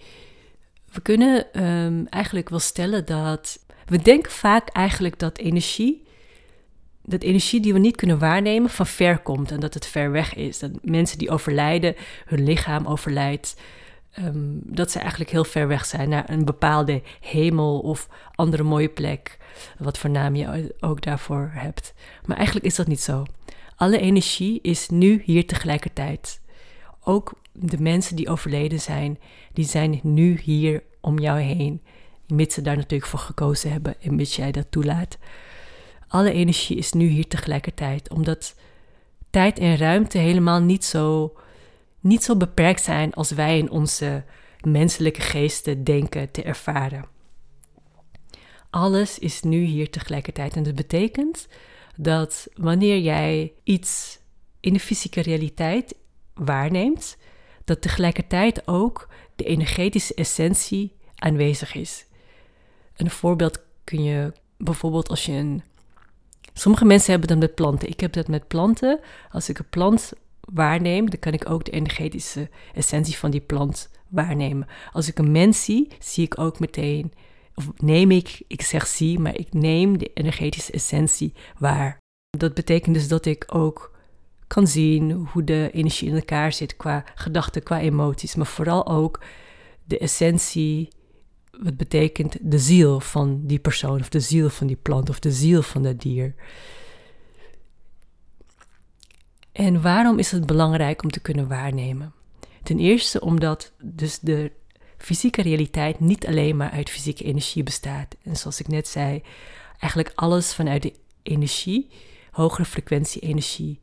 We 0.92 1.00
kunnen 1.00 1.64
um, 1.66 2.06
eigenlijk 2.06 2.48
wel 2.48 2.58
stellen 2.58 3.06
dat. 3.06 3.64
We 3.86 4.02
denken 4.02 4.32
vaak 4.32 4.68
eigenlijk 4.68 5.18
dat 5.18 5.38
energie. 5.38 6.02
Dat 7.02 7.22
energie 7.22 7.60
die 7.60 7.72
we 7.72 7.78
niet 7.78 7.96
kunnen 7.96 8.18
waarnemen 8.18 8.70
van 8.70 8.86
ver 8.86 9.18
komt 9.18 9.50
en 9.50 9.60
dat 9.60 9.74
het 9.74 9.86
ver 9.86 10.10
weg 10.10 10.34
is. 10.34 10.58
Dat 10.58 10.70
mensen 10.82 11.18
die 11.18 11.30
overlijden, 11.30 11.94
hun 12.24 12.44
lichaam 12.44 12.86
overlijdt, 12.86 13.56
um, 14.18 14.60
dat 14.64 14.90
ze 14.90 14.98
eigenlijk 14.98 15.30
heel 15.30 15.44
ver 15.44 15.68
weg 15.68 15.84
zijn 15.84 16.08
naar 16.08 16.30
een 16.30 16.44
bepaalde 16.44 17.02
hemel 17.20 17.78
of 17.78 18.08
andere 18.34 18.62
mooie 18.62 18.88
plek 18.88 19.38
wat 19.78 19.98
voor 19.98 20.10
naam 20.10 20.36
je 20.36 20.74
ook 20.80 21.02
daarvoor 21.02 21.50
hebt. 21.52 21.94
Maar 22.24 22.36
eigenlijk 22.36 22.66
is 22.66 22.74
dat 22.74 22.86
niet 22.86 23.00
zo. 23.00 23.24
Alle 23.76 23.98
energie 23.98 24.58
is 24.62 24.88
nu 24.88 25.22
hier 25.24 25.46
tegelijkertijd. 25.46 26.40
Ook 27.04 27.32
de 27.52 27.80
mensen 27.80 28.16
die 28.16 28.28
overleden 28.28 28.80
zijn, 28.80 29.18
die 29.52 29.64
zijn 29.64 30.00
nu 30.02 30.38
hier 30.42 30.82
om 31.00 31.18
jou 31.18 31.40
heen. 31.40 31.82
Mits 32.26 32.54
ze 32.54 32.62
daar 32.62 32.76
natuurlijk 32.76 33.10
voor 33.10 33.18
gekozen 33.18 33.72
hebben 33.72 33.94
en 34.00 34.14
mits 34.14 34.36
jij 34.36 34.52
dat 34.52 34.66
toelaat. 34.70 35.18
Alle 36.08 36.32
energie 36.32 36.76
is 36.76 36.92
nu 36.92 37.06
hier 37.06 37.28
tegelijkertijd, 37.28 38.10
omdat 38.10 38.54
tijd 39.30 39.58
en 39.58 39.76
ruimte 39.76 40.18
helemaal 40.18 40.60
niet 40.60 40.84
zo, 40.84 41.32
niet 42.00 42.24
zo 42.24 42.36
beperkt 42.36 42.82
zijn 42.82 43.14
als 43.14 43.30
wij 43.30 43.58
in 43.58 43.70
onze 43.70 44.24
menselijke 44.60 45.20
geesten 45.20 45.84
denken 45.84 46.30
te 46.30 46.42
ervaren. 46.42 47.04
Alles 48.70 49.18
is 49.18 49.42
nu 49.42 49.58
hier 49.62 49.90
tegelijkertijd. 49.90 50.56
En 50.56 50.62
dat 50.62 50.74
betekent 50.74 51.48
dat 51.96 52.48
wanneer 52.54 52.98
jij 52.98 53.52
iets 53.64 54.18
in 54.60 54.72
de 54.72 54.80
fysieke 54.80 55.20
realiteit 55.20 55.94
waarneemt, 56.34 57.16
dat 57.64 57.82
tegelijkertijd 57.82 58.68
ook 58.68 59.08
de 59.36 59.44
energetische 59.44 60.14
essentie 60.14 60.96
aanwezig 61.14 61.74
is. 61.74 62.06
Een 62.96 63.10
voorbeeld 63.10 63.62
kun 63.84 64.02
je 64.02 64.32
bijvoorbeeld 64.56 65.08
als 65.08 65.26
je 65.26 65.32
een. 65.32 65.62
Sommige 66.52 66.84
mensen 66.84 67.10
hebben 67.10 67.28
dat 67.28 67.38
met 67.38 67.54
planten. 67.54 67.88
Ik 67.88 68.00
heb 68.00 68.12
dat 68.12 68.28
met 68.28 68.48
planten. 68.48 69.00
Als 69.30 69.48
ik 69.48 69.58
een 69.58 69.68
plant 69.70 70.12
waarneem, 70.52 71.10
dan 71.10 71.18
kan 71.18 71.32
ik 71.32 71.50
ook 71.50 71.64
de 71.64 71.70
energetische 71.70 72.48
essentie 72.74 73.16
van 73.16 73.30
die 73.30 73.40
plant 73.40 73.90
waarnemen. 74.08 74.66
Als 74.92 75.08
ik 75.08 75.18
een 75.18 75.32
mens 75.32 75.64
zie, 75.64 75.88
zie 75.98 76.24
ik 76.24 76.38
ook 76.38 76.58
meteen 76.58 77.12
of 77.54 77.70
neem 77.76 78.10
ik, 78.10 78.42
ik 78.46 78.62
zeg 78.62 78.86
zie, 78.86 79.18
maar 79.18 79.36
ik 79.36 79.52
neem 79.52 79.98
de 79.98 80.10
energetische 80.14 80.72
essentie 80.72 81.34
waar. 81.58 81.98
Dat 82.38 82.54
betekent 82.54 82.94
dus 82.94 83.08
dat 83.08 83.26
ik 83.26 83.44
ook 83.46 83.98
kan 84.46 84.66
zien 84.66 85.10
hoe 85.10 85.44
de 85.44 85.70
energie 85.72 86.08
in 86.08 86.14
elkaar 86.14 86.52
zit 86.52 86.76
qua 86.76 87.04
gedachten, 87.14 87.62
qua 87.62 87.80
emoties, 87.80 88.34
maar 88.34 88.46
vooral 88.46 88.86
ook 88.86 89.20
de 89.84 89.98
essentie 89.98 90.88
wat 91.62 91.76
betekent 91.76 92.36
de 92.40 92.58
ziel 92.58 93.00
van 93.00 93.40
die 93.42 93.58
persoon, 93.58 94.00
of 94.00 94.08
de 94.08 94.20
ziel 94.20 94.50
van 94.50 94.66
die 94.66 94.78
plant, 94.82 95.08
of 95.08 95.18
de 95.18 95.32
ziel 95.32 95.62
van 95.62 95.82
dat 95.82 96.00
dier. 96.00 96.34
En 99.52 99.82
waarom 99.82 100.18
is 100.18 100.30
het 100.30 100.46
belangrijk 100.46 101.02
om 101.02 101.10
te 101.10 101.20
kunnen 101.20 101.48
waarnemen? 101.48 102.12
Ten 102.62 102.78
eerste 102.78 103.20
omdat 103.20 103.72
dus 103.82 104.18
de 104.18 104.52
fysieke 104.96 105.42
realiteit 105.42 106.00
niet 106.00 106.26
alleen 106.26 106.56
maar 106.56 106.70
uit 106.70 106.90
fysieke 106.90 107.24
energie 107.24 107.62
bestaat. 107.62 108.16
En 108.22 108.36
zoals 108.36 108.60
ik 108.60 108.68
net 108.68 108.88
zei, 108.88 109.22
eigenlijk 109.78 110.12
alles 110.14 110.54
vanuit 110.54 110.82
de 110.82 110.94
energie, 111.22 111.90
hogere 112.30 112.64
frequentie 112.64 113.20
energie, 113.20 113.80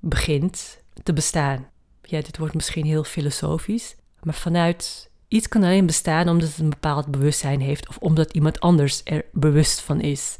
begint 0.00 0.78
te 1.02 1.12
bestaan. 1.12 1.68
Ja, 2.02 2.20
dit 2.20 2.38
wordt 2.38 2.54
misschien 2.54 2.84
heel 2.84 3.04
filosofisch, 3.04 3.96
maar 4.22 4.34
vanuit 4.34 5.10
iets 5.28 5.48
kan 5.48 5.62
alleen 5.62 5.86
bestaan 5.86 6.28
omdat 6.28 6.48
het 6.48 6.58
een 6.58 6.70
bepaald 6.70 7.06
bewustzijn 7.06 7.60
heeft 7.60 7.88
of 7.88 7.96
omdat 7.96 8.32
iemand 8.32 8.60
anders 8.60 9.00
er 9.04 9.24
bewust 9.32 9.80
van 9.80 10.00
is. 10.00 10.38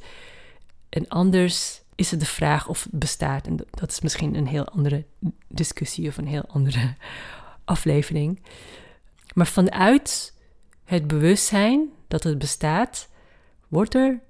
En 0.88 1.08
anders 1.08 1.79
is 2.00 2.10
het 2.10 2.20
de 2.20 2.26
vraag 2.26 2.68
of 2.68 2.82
het 2.82 2.98
bestaat. 2.98 3.46
En 3.46 3.56
dat 3.70 3.90
is 3.90 4.00
misschien 4.00 4.34
een 4.34 4.46
heel 4.46 4.64
andere 4.64 5.04
discussie 5.48 6.08
of 6.08 6.16
een 6.16 6.26
heel 6.26 6.46
andere 6.46 6.94
aflevering. 7.64 8.42
Maar 9.34 9.46
vanuit 9.46 10.34
het 10.84 11.06
bewustzijn 11.06 11.88
dat 12.08 12.22
het 12.22 12.38
bestaat, 12.38 13.08
wordt 13.68 13.94
er 13.94 14.20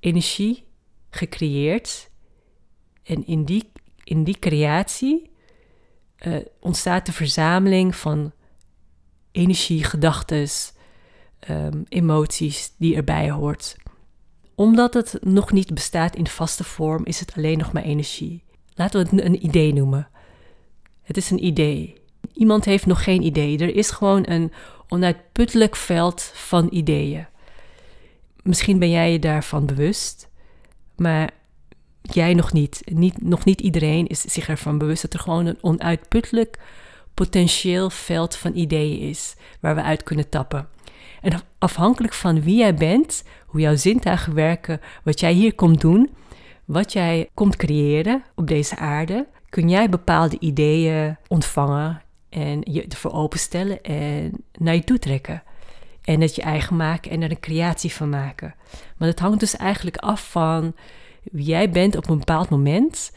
energie 0.00 0.66
gecreëerd. 1.10 2.10
En 3.02 3.26
in 3.26 3.44
die, 3.44 3.72
in 4.04 4.24
die 4.24 4.38
creatie 4.38 5.30
uh, 6.26 6.36
ontstaat 6.60 7.06
de 7.06 7.12
verzameling 7.12 7.96
van 7.96 8.32
energie, 9.30 9.84
gedachten, 9.84 10.48
um, 11.48 11.84
emoties 11.88 12.74
die 12.76 12.96
erbij 12.96 13.30
hoort. 13.30 13.76
Omdat 14.58 14.94
het 14.94 15.18
nog 15.20 15.52
niet 15.52 15.74
bestaat 15.74 16.16
in 16.16 16.26
vaste 16.26 16.64
vorm, 16.64 17.04
is 17.04 17.20
het 17.20 17.32
alleen 17.36 17.58
nog 17.58 17.72
maar 17.72 17.82
energie. 17.82 18.42
Laten 18.74 19.00
we 19.00 19.08
het 19.10 19.24
een 19.24 19.44
idee 19.44 19.72
noemen. 19.72 20.08
Het 21.02 21.16
is 21.16 21.30
een 21.30 21.44
idee. 21.44 22.00
Iemand 22.32 22.64
heeft 22.64 22.86
nog 22.86 23.04
geen 23.04 23.22
idee. 23.22 23.58
Er 23.58 23.74
is 23.74 23.90
gewoon 23.90 24.22
een 24.28 24.52
onuitputtelijk 24.88 25.76
veld 25.76 26.30
van 26.34 26.68
ideeën. 26.70 27.26
Misschien 28.42 28.78
ben 28.78 28.90
jij 28.90 29.12
je 29.12 29.18
daarvan 29.18 29.66
bewust, 29.66 30.28
maar 30.96 31.30
jij 32.02 32.34
nog 32.34 32.52
niet. 32.52 32.82
niet. 32.84 33.22
Nog 33.22 33.44
niet 33.44 33.60
iedereen 33.60 34.06
is 34.06 34.20
zich 34.20 34.48
ervan 34.48 34.78
bewust 34.78 35.02
dat 35.02 35.12
er 35.12 35.20
gewoon 35.20 35.46
een 35.46 35.58
onuitputtelijk 35.60 36.58
potentieel 37.14 37.90
veld 37.90 38.36
van 38.36 38.56
ideeën 38.56 39.00
is 39.00 39.34
waar 39.60 39.74
we 39.74 39.82
uit 39.82 40.02
kunnen 40.02 40.28
tappen. 40.28 40.68
En 41.20 41.40
afhankelijk 41.58 42.14
van 42.14 42.42
wie 42.42 42.56
jij 42.56 42.74
bent, 42.74 43.24
hoe 43.46 43.60
jouw 43.60 43.76
zintuigen 43.76 44.34
werken, 44.34 44.80
wat 45.04 45.20
jij 45.20 45.32
hier 45.32 45.54
komt 45.54 45.80
doen, 45.80 46.10
wat 46.64 46.92
jij 46.92 47.28
komt 47.34 47.56
creëren 47.56 48.22
op 48.34 48.46
deze 48.46 48.76
aarde, 48.76 49.26
kun 49.48 49.68
jij 49.68 49.88
bepaalde 49.88 50.36
ideeën 50.38 51.16
ontvangen 51.28 52.02
en 52.28 52.60
je 52.62 52.86
ervoor 52.88 53.12
openstellen 53.12 53.82
en 53.82 54.44
naar 54.58 54.74
je 54.74 54.84
toe 54.84 54.98
trekken. 54.98 55.42
En 56.02 56.20
het 56.20 56.34
je 56.34 56.42
eigen 56.42 56.76
maken 56.76 57.10
en 57.10 57.22
er 57.22 57.30
een 57.30 57.40
creatie 57.40 57.92
van 57.92 58.08
maken. 58.08 58.54
Maar 58.96 59.08
het 59.08 59.20
hangt 59.20 59.40
dus 59.40 59.56
eigenlijk 59.56 59.96
af 59.96 60.30
van 60.30 60.74
wie 61.22 61.44
jij 61.44 61.70
bent 61.70 61.96
op 61.96 62.08
een 62.08 62.18
bepaald 62.18 62.48
moment. 62.48 63.12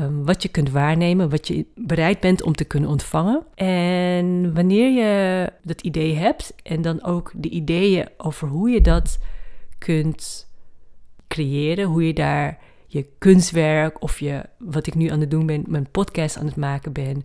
Ehm, 0.00 0.24
wat 0.24 0.42
je 0.42 0.48
kunt 0.48 0.70
waarnemen, 0.70 1.30
wat 1.30 1.46
je 1.46 1.66
bereid 1.74 2.20
bent 2.20 2.42
om 2.42 2.54
te 2.54 2.64
kunnen 2.64 2.90
ontvangen. 2.90 3.42
En 3.54 4.54
wanneer 4.54 4.90
je 4.90 5.52
dat 5.62 5.80
idee 5.80 6.14
hebt 6.14 6.54
en 6.62 6.82
dan 6.82 7.04
ook 7.04 7.32
de 7.34 7.48
ideeën 7.48 8.08
over 8.16 8.48
hoe 8.48 8.70
je 8.70 8.80
dat 8.80 9.18
kunt 9.78 10.48
creëren, 11.28 11.84
hoe 11.84 12.06
je 12.06 12.12
daar 12.12 12.58
je 12.86 13.06
kunstwerk 13.18 14.02
of 14.02 14.20
je, 14.20 14.42
wat 14.58 14.86
ik 14.86 14.94
nu 14.94 15.08
aan 15.08 15.20
het 15.20 15.30
doen 15.30 15.46
ben, 15.46 15.64
mijn 15.66 15.90
podcast 15.90 16.36
aan 16.36 16.46
het 16.46 16.56
maken 16.56 16.92
ben, 16.92 17.24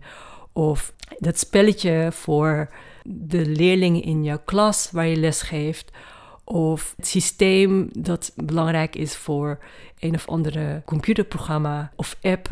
of 0.52 0.92
dat 1.18 1.38
spelletje 1.38 2.08
voor 2.12 2.74
de 3.04 3.46
leerlingen 3.46 4.02
in 4.02 4.24
jouw 4.24 4.40
klas 4.44 4.90
waar 4.90 5.06
je 5.06 5.16
les 5.16 5.42
geeft. 5.42 5.90
Of 6.44 6.94
het 6.96 7.06
systeem 7.06 7.88
dat 7.92 8.32
belangrijk 8.34 8.96
is 8.96 9.16
voor 9.16 9.58
een 9.98 10.14
of 10.14 10.28
andere 10.28 10.82
computerprogramma 10.84 11.92
of 11.96 12.16
app. 12.22 12.48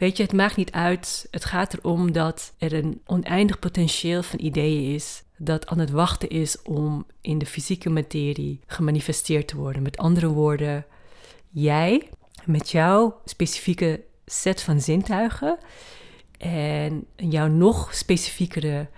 Weet 0.00 0.16
je, 0.16 0.22
het 0.22 0.32
maakt 0.32 0.56
niet 0.56 0.72
uit. 0.72 1.28
Het 1.30 1.44
gaat 1.44 1.74
erom 1.74 2.12
dat 2.12 2.54
er 2.58 2.72
een 2.72 3.00
oneindig 3.06 3.58
potentieel 3.58 4.22
van 4.22 4.40
ideeën 4.40 4.94
is. 4.94 5.22
Dat 5.36 5.66
aan 5.66 5.78
het 5.78 5.90
wachten 5.90 6.28
is 6.28 6.62
om 6.62 7.06
in 7.20 7.38
de 7.38 7.46
fysieke 7.46 7.90
materie 7.90 8.60
gemanifesteerd 8.66 9.48
te 9.48 9.56
worden. 9.56 9.82
Met 9.82 9.96
andere 9.96 10.28
woorden, 10.28 10.86
jij 11.50 12.08
met 12.44 12.70
jouw 12.70 13.20
specifieke 13.24 14.00
set 14.26 14.62
van 14.62 14.80
zintuigen 14.80 15.58
en 16.38 17.06
jouw 17.16 17.48
nog 17.48 17.94
specifiekere 17.94 18.88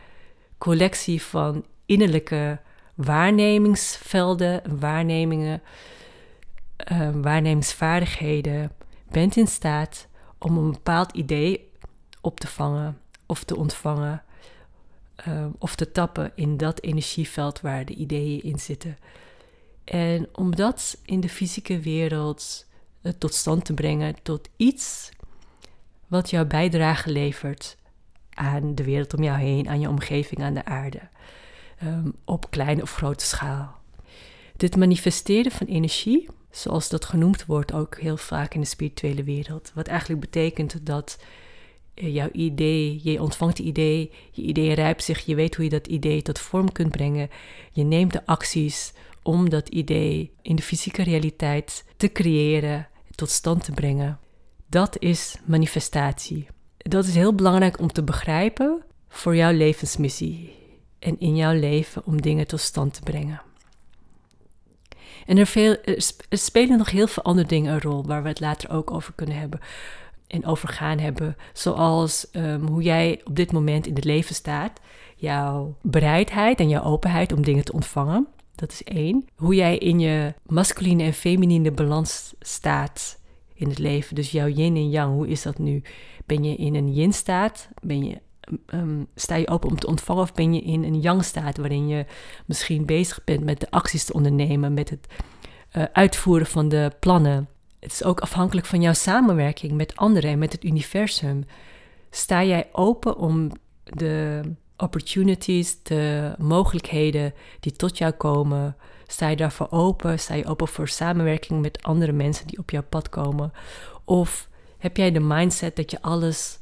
collectie 0.58 1.22
van 1.22 1.64
innerlijke 1.86 2.60
waarnemingsvelden, 2.94 4.78
waarnemingen, 4.78 5.62
uh, 6.92 7.10
waarnemingsvaardigheden 7.14 8.72
bent 9.10 9.36
in 9.36 9.46
staat 9.46 10.10
om 10.42 10.56
een 10.56 10.72
bepaald 10.72 11.12
idee 11.12 11.70
op 12.20 12.40
te 12.40 12.46
vangen 12.46 12.98
of 13.26 13.44
te 13.44 13.56
ontvangen 13.56 14.22
uh, 15.28 15.46
of 15.58 15.74
te 15.74 15.92
tappen 15.92 16.32
in 16.34 16.56
dat 16.56 16.82
energieveld 16.82 17.60
waar 17.60 17.84
de 17.84 17.94
ideeën 17.94 18.42
in 18.42 18.58
zitten. 18.58 18.98
En 19.84 20.28
om 20.32 20.56
dat 20.56 20.98
in 21.04 21.20
de 21.20 21.28
fysieke 21.28 21.80
wereld 21.80 22.66
uh, 23.02 23.12
tot 23.18 23.34
stand 23.34 23.64
te 23.64 23.74
brengen 23.74 24.22
tot 24.22 24.48
iets 24.56 25.10
wat 26.06 26.30
jouw 26.30 26.46
bijdrage 26.46 27.10
levert 27.10 27.76
aan 28.30 28.74
de 28.74 28.84
wereld 28.84 29.14
om 29.14 29.22
jou 29.22 29.38
heen, 29.38 29.68
aan 29.68 29.80
je 29.80 29.88
omgeving, 29.88 30.42
aan 30.42 30.54
de 30.54 30.64
aarde, 30.64 31.00
um, 31.82 32.14
op 32.24 32.50
kleine 32.50 32.82
of 32.82 32.94
grote 32.94 33.24
schaal. 33.24 33.80
Dit 34.56 34.76
manifesteren 34.76 35.52
van 35.52 35.66
energie, 35.66 36.28
zoals 36.52 36.88
dat 36.88 37.04
genoemd 37.04 37.46
wordt 37.46 37.72
ook 37.72 37.98
heel 37.98 38.16
vaak 38.16 38.54
in 38.54 38.60
de 38.60 38.66
spirituele 38.66 39.22
wereld, 39.22 39.72
wat 39.74 39.86
eigenlijk 39.86 40.20
betekent 40.20 40.86
dat 40.86 41.18
uh, 41.94 42.14
jouw 42.14 42.28
idee, 42.32 43.00
je 43.02 43.22
ontvangt 43.22 43.58
het 43.58 43.66
idee, 43.66 44.10
je 44.30 44.42
idee 44.42 44.74
rijpt 44.74 45.04
zich, 45.04 45.20
je 45.20 45.34
weet 45.34 45.54
hoe 45.54 45.64
je 45.64 45.70
dat 45.70 45.86
idee 45.86 46.22
tot 46.22 46.38
vorm 46.38 46.72
kunt 46.72 46.90
brengen, 46.90 47.28
je 47.72 47.82
neemt 47.82 48.12
de 48.12 48.26
acties 48.26 48.92
om 49.22 49.50
dat 49.50 49.68
idee 49.68 50.32
in 50.42 50.56
de 50.56 50.62
fysieke 50.62 51.02
realiteit 51.02 51.84
te 51.96 52.12
creëren, 52.12 52.88
tot 53.14 53.30
stand 53.30 53.64
te 53.64 53.72
brengen. 53.72 54.18
Dat 54.66 54.98
is 54.98 55.36
manifestatie. 55.44 56.46
Dat 56.76 57.04
is 57.06 57.14
heel 57.14 57.34
belangrijk 57.34 57.80
om 57.80 57.92
te 57.92 58.02
begrijpen 58.02 58.82
voor 59.08 59.36
jouw 59.36 59.52
levensmissie 59.52 60.52
en 60.98 61.20
in 61.20 61.36
jouw 61.36 61.52
leven 61.52 62.02
om 62.04 62.22
dingen 62.22 62.46
tot 62.46 62.60
stand 62.60 62.94
te 62.94 63.00
brengen. 63.00 63.42
En 65.26 65.38
er, 65.38 65.46
veel, 65.46 65.76
er 66.28 66.38
spelen 66.38 66.78
nog 66.78 66.90
heel 66.90 67.06
veel 67.06 67.22
andere 67.22 67.48
dingen 67.48 67.72
een 67.72 67.80
rol 67.80 68.06
waar 68.06 68.22
we 68.22 68.28
het 68.28 68.40
later 68.40 68.70
ook 68.70 68.90
over 68.90 69.12
kunnen 69.14 69.36
hebben 69.36 69.60
en 70.26 70.46
over 70.46 70.68
gaan 70.68 70.98
hebben. 70.98 71.36
Zoals 71.52 72.26
um, 72.32 72.66
hoe 72.66 72.82
jij 72.82 73.20
op 73.24 73.36
dit 73.36 73.52
moment 73.52 73.86
in 73.86 73.94
het 73.94 74.04
leven 74.04 74.34
staat, 74.34 74.80
jouw 75.16 75.76
bereidheid 75.82 76.60
en 76.60 76.68
jouw 76.68 76.82
openheid 76.82 77.32
om 77.32 77.42
dingen 77.42 77.64
te 77.64 77.72
ontvangen. 77.72 78.26
Dat 78.54 78.72
is 78.72 78.84
één. 78.84 79.24
Hoe 79.36 79.54
jij 79.54 79.78
in 79.78 80.00
je 80.00 80.34
masculine 80.46 81.02
en 81.02 81.12
feminine 81.12 81.70
balans 81.70 82.34
staat 82.40 83.20
in 83.54 83.68
het 83.68 83.78
leven. 83.78 84.14
Dus 84.14 84.30
jouw 84.30 84.48
yin 84.48 84.76
en 84.76 84.90
yang, 84.90 85.14
hoe 85.14 85.28
is 85.28 85.42
dat 85.42 85.58
nu? 85.58 85.82
Ben 86.26 86.44
je 86.44 86.56
in 86.56 86.74
een 86.74 86.92
yin 86.92 87.12
staat? 87.12 87.68
Ben 87.80 88.04
je, 88.04 88.20
um, 88.66 89.06
sta 89.14 89.34
je 89.34 89.48
open 89.48 89.68
om 89.68 89.78
te 89.78 89.86
ontvangen 89.86 90.22
of 90.22 90.32
ben 90.32 90.54
je 90.54 90.60
in 90.60 90.84
een 90.84 91.00
yang 91.00 91.24
staat 91.24 91.56
waarin 91.56 91.88
je 91.88 92.06
misschien 92.46 92.86
bezig 92.86 93.24
bent 93.24 93.44
met 93.44 93.60
de 93.60 93.70
acties 93.70 94.04
te 94.04 94.12
ondernemen, 94.12 94.74
met 94.74 94.90
het 94.90 95.06
uh, 95.76 95.84
uitvoeren 95.92 96.46
van 96.46 96.68
de 96.68 96.92
plannen? 97.00 97.48
Het 97.80 97.92
is 97.92 98.04
ook 98.04 98.20
afhankelijk 98.20 98.66
van 98.66 98.80
jouw 98.80 98.92
samenwerking 98.92 99.72
met 99.72 99.96
anderen 99.96 100.30
en 100.30 100.38
met 100.38 100.52
het 100.52 100.64
universum. 100.64 101.44
Sta 102.10 102.44
jij 102.44 102.68
open 102.72 103.16
om 103.16 103.50
de 103.84 104.40
opportunities, 104.76 105.82
de 105.82 106.34
mogelijkheden 106.38 107.34
die 107.60 107.72
tot 107.72 107.98
jou 107.98 108.12
komen, 108.12 108.76
Sta 109.12 109.28
je 109.28 109.36
daarvoor 109.36 109.70
open? 109.70 110.18
Sta 110.18 110.34
je 110.34 110.46
open 110.46 110.68
voor 110.68 110.88
samenwerking 110.88 111.62
met 111.62 111.82
andere 111.82 112.12
mensen 112.12 112.46
die 112.46 112.58
op 112.58 112.70
jouw 112.70 112.82
pad 112.88 113.08
komen? 113.08 113.52
Of 114.04 114.48
heb 114.78 114.96
jij 114.96 115.12
de 115.12 115.20
mindset 115.20 115.76
dat 115.76 115.90
je 115.90 116.02
alles 116.02 116.58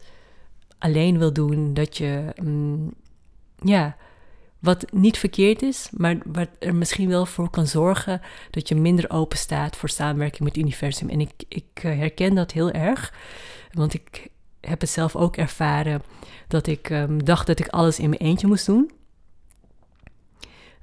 alleen 0.81 1.19
wil 1.19 1.33
doen? 1.33 1.75
Dat 1.75 1.97
je, 1.97 2.25
mm, 2.43 2.95
ja, 3.63 3.97
wat 4.59 4.93
niet 4.93 5.19
verkeerd 5.19 5.63
is, 5.63 5.89
maar 5.93 6.19
wat 6.25 6.49
er 6.59 6.75
misschien 6.75 7.09
wel 7.09 7.27
voor 7.27 7.51
kan 7.51 7.67
zorgen 7.67 8.21
dat 8.51 8.69
je 8.69 8.75
minder 8.75 9.11
open 9.11 9.39
staat 9.39 9.77
voor 9.77 9.89
samenwerking 9.89 10.43
met 10.43 10.57
het 10.57 10.65
universum. 10.65 11.09
En 11.09 11.21
ik, 11.21 11.33
ik 11.49 11.65
eh, 11.75 11.99
herken 11.99 12.35
dat 12.35 12.53
heel 12.53 12.71
erg, 12.71 13.15
want 13.73 13.95
ik 13.95 14.29
heb 14.61 14.81
het 14.81 14.91
zelf 14.91 15.17
ook 15.17 15.37
ervaren 15.37 16.03
dat 16.49 16.67
ik 16.67 16.91
um, 16.91 17.25
dacht 17.25 17.47
dat 17.47 17.59
ik 17.59 17.69
alles 17.69 17.99
in 17.99 18.09
mijn 18.09 18.21
eentje 18.21 18.47
moest 18.47 18.67
doen. 18.67 18.91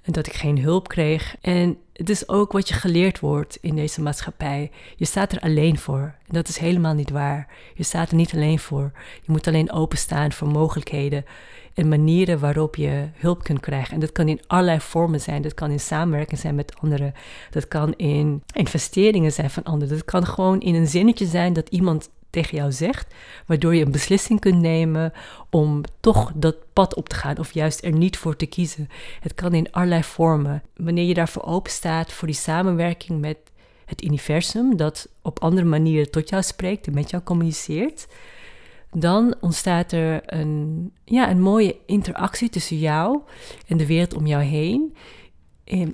En 0.07 0.13
dat 0.13 0.27
ik 0.27 0.33
geen 0.33 0.61
hulp 0.61 0.87
kreeg. 0.87 1.35
En 1.41 1.77
het 1.93 2.09
is 2.09 2.29
ook 2.29 2.51
wat 2.51 2.67
je 2.67 2.73
geleerd 2.73 3.19
wordt 3.19 3.57
in 3.61 3.75
deze 3.75 4.01
maatschappij. 4.01 4.71
Je 4.95 5.05
staat 5.05 5.31
er 5.31 5.39
alleen 5.39 5.77
voor. 5.77 6.01
En 6.01 6.33
dat 6.33 6.47
is 6.47 6.57
helemaal 6.57 6.93
niet 6.93 7.09
waar. 7.09 7.47
Je 7.75 7.83
staat 7.83 8.09
er 8.09 8.15
niet 8.15 8.33
alleen 8.33 8.59
voor. 8.59 8.91
Je 9.21 9.31
moet 9.31 9.47
alleen 9.47 9.71
openstaan 9.71 10.31
voor 10.31 10.47
mogelijkheden 10.47 11.25
en 11.73 11.87
manieren 11.87 12.39
waarop 12.39 12.75
je 12.75 13.07
hulp 13.15 13.43
kunt 13.43 13.59
krijgen. 13.59 13.93
En 13.93 13.99
dat 13.99 14.11
kan 14.11 14.27
in 14.27 14.41
allerlei 14.47 14.79
vormen 14.79 15.21
zijn. 15.21 15.41
Dat 15.41 15.53
kan 15.53 15.71
in 15.71 15.79
samenwerking 15.79 16.39
zijn 16.39 16.55
met 16.55 16.79
anderen. 16.79 17.13
Dat 17.49 17.67
kan 17.67 17.93
in 17.95 18.43
investeringen 18.53 19.31
zijn 19.31 19.49
van 19.49 19.63
anderen. 19.63 19.89
Dat 19.95 20.05
kan 20.05 20.25
gewoon 20.25 20.59
in 20.59 20.75
een 20.75 20.87
zinnetje 20.87 21.25
zijn 21.25 21.53
dat 21.53 21.69
iemand 21.69 22.09
tegen 22.41 22.58
jou 22.58 22.72
zegt, 22.72 23.13
waardoor 23.46 23.75
je 23.75 23.86
een 23.86 23.91
beslissing 23.91 24.39
kunt 24.39 24.62
nemen 24.62 25.13
om 25.50 25.84
toch 26.00 26.32
dat 26.36 26.56
pad 26.74 26.96
op 26.96 27.10
te 27.10 27.15
gaan 27.15 27.38
of 27.38 27.53
juist 27.53 27.84
er 27.84 27.91
niet 27.91 28.17
voor 28.17 28.36
te 28.36 28.46
kiezen. 28.46 28.89
Het 29.20 29.34
kan 29.34 29.53
in 29.53 29.72
allerlei 29.72 30.03
vormen. 30.03 30.63
Wanneer 30.75 31.06
je 31.06 31.13
daarvoor 31.13 31.44
open 31.44 31.72
staat 31.72 32.12
voor 32.12 32.27
die 32.27 32.38
samenwerking 32.38 33.20
met 33.20 33.38
het 33.86 34.03
universum, 34.03 34.77
dat 34.77 35.08
op 35.22 35.39
andere 35.39 35.65
manieren 35.65 36.12
tot 36.12 36.29
jou 36.29 36.44
spreekt 36.44 36.88
en 36.88 36.94
met 36.94 37.10
jou 37.10 37.24
communiceert, 37.24 38.08
dan 38.91 39.36
ontstaat 39.39 39.91
er 39.91 40.22
een, 40.25 40.91
ja, 41.03 41.29
een 41.29 41.41
mooie 41.41 41.75
interactie 41.86 42.50
tussen 42.50 42.77
jou 42.77 43.20
en 43.67 43.77
de 43.77 43.86
wereld 43.86 44.13
om 44.13 44.27
jou 44.27 44.44
heen. 44.44 44.96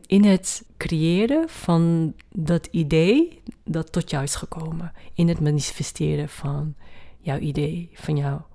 In 0.06 0.24
het 0.25 0.65
creëren 0.77 1.50
van 1.50 2.13
dat 2.30 2.68
idee 2.72 3.42
dat 3.63 3.92
tot 3.92 4.10
jou 4.10 4.24
is 4.24 4.36
gekomen. 4.36 4.92
In 5.13 5.27
het 5.27 5.39
manifesteren 5.39 6.30
van 6.30 6.75
jouw 7.20 7.38
idee, 7.38 7.89
van 7.94 8.18
jouw 8.18 8.46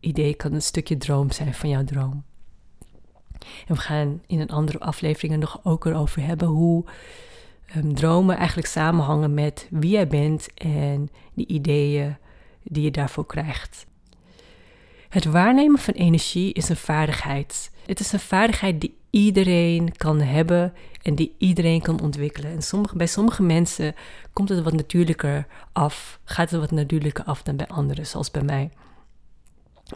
idee 0.00 0.34
kan 0.34 0.52
een 0.52 0.62
stukje 0.62 0.96
droom 0.96 1.30
zijn 1.30 1.54
van 1.54 1.68
jouw 1.68 1.84
droom. 1.84 2.24
En 3.66 3.74
we 3.74 3.80
gaan 3.80 4.22
in 4.26 4.40
een 4.40 4.50
andere 4.50 4.80
aflevering 4.80 5.32
er 5.32 5.38
nog 5.38 5.60
ook 5.62 5.84
erover 5.84 6.22
hebben 6.22 6.48
hoe 6.48 6.84
um, 7.76 7.94
dromen 7.94 8.36
eigenlijk 8.36 8.68
samenhangen 8.68 9.34
met 9.34 9.68
wie 9.70 9.90
jij 9.90 10.06
bent 10.06 10.54
en 10.54 11.10
die 11.34 11.46
ideeën 11.46 12.16
die 12.62 12.82
je 12.82 12.90
daarvoor 12.90 13.26
krijgt. 13.26 13.86
Het 15.08 15.24
waarnemen 15.24 15.78
van 15.78 15.94
energie 15.94 16.52
is 16.52 16.68
een 16.68 16.76
vaardigheid. 16.76 17.70
Het 17.86 18.00
is 18.00 18.12
een 18.12 18.20
vaardigheid 18.20 18.80
die 18.80 18.97
iedereen 19.10 19.96
kan 19.96 20.20
hebben 20.20 20.72
en 21.02 21.14
die 21.14 21.34
iedereen 21.38 21.82
kan 21.82 22.00
ontwikkelen. 22.00 22.50
En 22.50 22.84
bij 22.94 23.06
sommige 23.06 23.42
mensen 23.42 23.94
komt 24.32 24.48
het 24.48 24.62
wat 24.62 24.72
natuurlijker 24.72 25.46
af, 25.72 26.20
gaat 26.24 26.50
het 26.50 26.60
wat 26.60 26.70
natuurlijker 26.70 27.24
af 27.24 27.42
dan 27.42 27.56
bij 27.56 27.66
anderen, 27.66 28.06
zoals 28.06 28.30
bij 28.30 28.42
mij. 28.42 28.70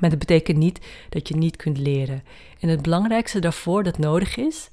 Maar 0.00 0.10
dat 0.10 0.18
betekent 0.18 0.58
niet 0.58 0.80
dat 1.08 1.28
je 1.28 1.36
niet 1.36 1.56
kunt 1.56 1.78
leren. 1.78 2.22
En 2.60 2.68
het 2.68 2.82
belangrijkste 2.82 3.38
daarvoor 3.38 3.82
dat 3.82 3.98
nodig 3.98 4.36
is, 4.36 4.70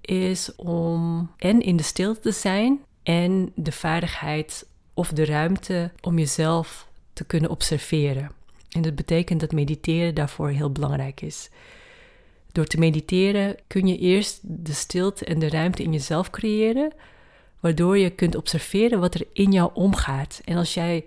is 0.00 0.54
om 0.56 1.30
en 1.36 1.60
in 1.60 1.76
de 1.76 1.82
stilte 1.82 2.20
te 2.20 2.32
zijn 2.32 2.80
en 3.02 3.52
de 3.54 3.72
vaardigheid 3.72 4.66
of 4.94 5.08
de 5.08 5.24
ruimte 5.24 5.92
om 6.00 6.18
jezelf 6.18 6.88
te 7.12 7.24
kunnen 7.24 7.50
observeren. 7.50 8.30
En 8.70 8.82
dat 8.82 8.94
betekent 8.94 9.40
dat 9.40 9.52
mediteren 9.52 10.14
daarvoor 10.14 10.48
heel 10.48 10.72
belangrijk 10.72 11.20
is. 11.20 11.50
Door 12.52 12.66
te 12.66 12.78
mediteren 12.78 13.56
kun 13.66 13.86
je 13.86 13.98
eerst 13.98 14.40
de 14.42 14.72
stilte 14.72 15.24
en 15.24 15.38
de 15.38 15.48
ruimte 15.48 15.82
in 15.82 15.92
jezelf 15.92 16.30
creëren, 16.30 16.92
waardoor 17.60 17.98
je 17.98 18.10
kunt 18.10 18.36
observeren 18.36 19.00
wat 19.00 19.14
er 19.14 19.26
in 19.32 19.52
jou 19.52 19.70
omgaat. 19.74 20.40
En 20.44 20.56
als 20.56 20.74
jij 20.74 21.04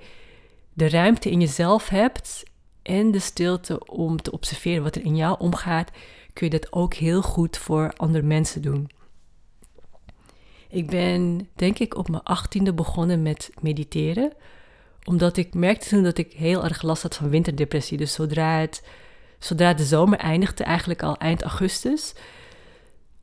de 0.73 0.89
ruimte 0.89 1.29
in 1.29 1.39
jezelf 1.39 1.89
hebt 1.89 2.43
en 2.81 3.11
de 3.11 3.19
stilte 3.19 3.85
om 3.85 4.21
te 4.21 4.31
observeren 4.31 4.83
wat 4.83 4.95
er 4.95 5.05
in 5.05 5.15
jou 5.15 5.35
omgaat, 5.39 5.91
kun 6.33 6.45
je 6.45 6.59
dat 6.59 6.73
ook 6.73 6.93
heel 6.93 7.21
goed 7.21 7.57
voor 7.57 7.93
andere 7.97 8.25
mensen 8.25 8.61
doen. 8.61 8.89
Ik 10.69 10.89
ben 10.89 11.49
denk 11.55 11.79
ik 11.79 11.97
op 11.97 12.09
mijn 12.09 12.23
achttiende 12.23 12.73
begonnen 12.73 13.21
met 13.21 13.51
mediteren 13.61 14.33
omdat 15.03 15.37
ik 15.37 15.53
merkte 15.53 15.89
toen 15.89 16.03
dat 16.03 16.17
ik 16.17 16.33
heel 16.33 16.63
erg 16.63 16.81
last 16.81 17.01
had 17.01 17.15
van 17.15 17.29
winterdepressie. 17.29 17.97
Dus 17.97 18.13
zodra, 18.13 18.59
het, 18.59 18.83
zodra 19.43 19.73
de 19.73 19.83
zomer 19.83 20.19
eindigde, 20.19 20.63
eigenlijk 20.63 21.03
al 21.03 21.17
eind 21.17 21.41
augustus, 21.41 22.13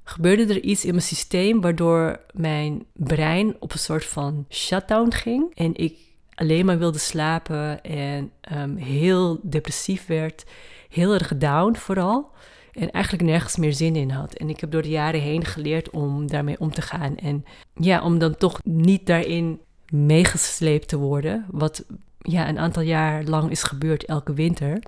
gebeurde 0.04 0.54
er 0.54 0.60
iets 0.60 0.84
in 0.84 0.90
mijn 0.90 1.02
systeem 1.02 1.60
waardoor 1.60 2.20
mijn 2.32 2.84
brein 2.92 3.56
op 3.58 3.72
een 3.72 3.78
soort 3.78 4.04
van 4.04 4.44
shutdown 4.48 5.12
ging. 5.12 5.54
En 5.54 5.76
ik 5.76 5.96
alleen 6.34 6.64
maar 6.64 6.78
wilde 6.78 6.98
slapen 6.98 7.82
en 7.82 8.32
um, 8.52 8.76
heel 8.76 9.40
depressief 9.42 10.06
werd. 10.06 10.44
Heel 10.88 11.12
erg 11.14 11.36
down 11.36 11.76
vooral. 11.76 12.30
En 12.72 12.90
eigenlijk 12.90 13.24
nergens 13.24 13.56
meer 13.56 13.72
zin 13.72 13.96
in 13.96 14.10
had. 14.10 14.34
En 14.34 14.48
ik 14.48 14.60
heb 14.60 14.70
door 14.70 14.82
de 14.82 14.88
jaren 14.88 15.20
heen 15.20 15.44
geleerd 15.44 15.90
om 15.90 16.26
daarmee 16.26 16.60
om 16.60 16.70
te 16.72 16.82
gaan. 16.82 17.16
En 17.16 17.44
ja, 17.74 18.02
om 18.02 18.18
dan 18.18 18.36
toch 18.36 18.60
niet 18.64 19.06
daarin 19.06 19.60
meegesleept 19.92 20.88
te 20.88 20.96
worden. 20.96 21.46
Wat 21.50 21.84
ja, 22.18 22.48
een 22.48 22.58
aantal 22.58 22.82
jaar 22.82 23.24
lang 23.24 23.50
is 23.50 23.62
gebeurd 23.62 24.04
elke 24.04 24.32
winter. 24.32 24.82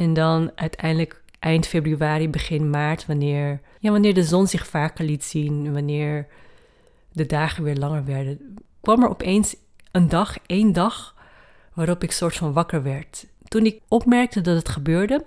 En 0.00 0.12
dan 0.14 0.50
uiteindelijk 0.54 1.22
eind 1.38 1.66
februari, 1.66 2.28
begin 2.28 2.70
maart, 2.70 3.06
wanneer, 3.06 3.60
ja, 3.78 3.90
wanneer 3.90 4.14
de 4.14 4.24
zon 4.24 4.46
zich 4.46 4.66
vaker 4.66 5.04
liet 5.04 5.24
zien, 5.24 5.72
wanneer 5.72 6.26
de 7.12 7.26
dagen 7.26 7.64
weer 7.64 7.76
langer 7.76 8.04
werden, 8.04 8.54
kwam 8.80 9.02
er 9.02 9.08
opeens 9.08 9.56
een 9.90 10.08
dag, 10.08 10.36
één 10.46 10.72
dag, 10.72 11.14
waarop 11.74 12.02
ik 12.02 12.12
soort 12.12 12.36
van 12.36 12.52
wakker 12.52 12.82
werd. 12.82 13.26
Toen 13.48 13.66
ik 13.66 13.80
opmerkte 13.88 14.40
dat 14.40 14.56
het 14.56 14.68
gebeurde, 14.68 15.24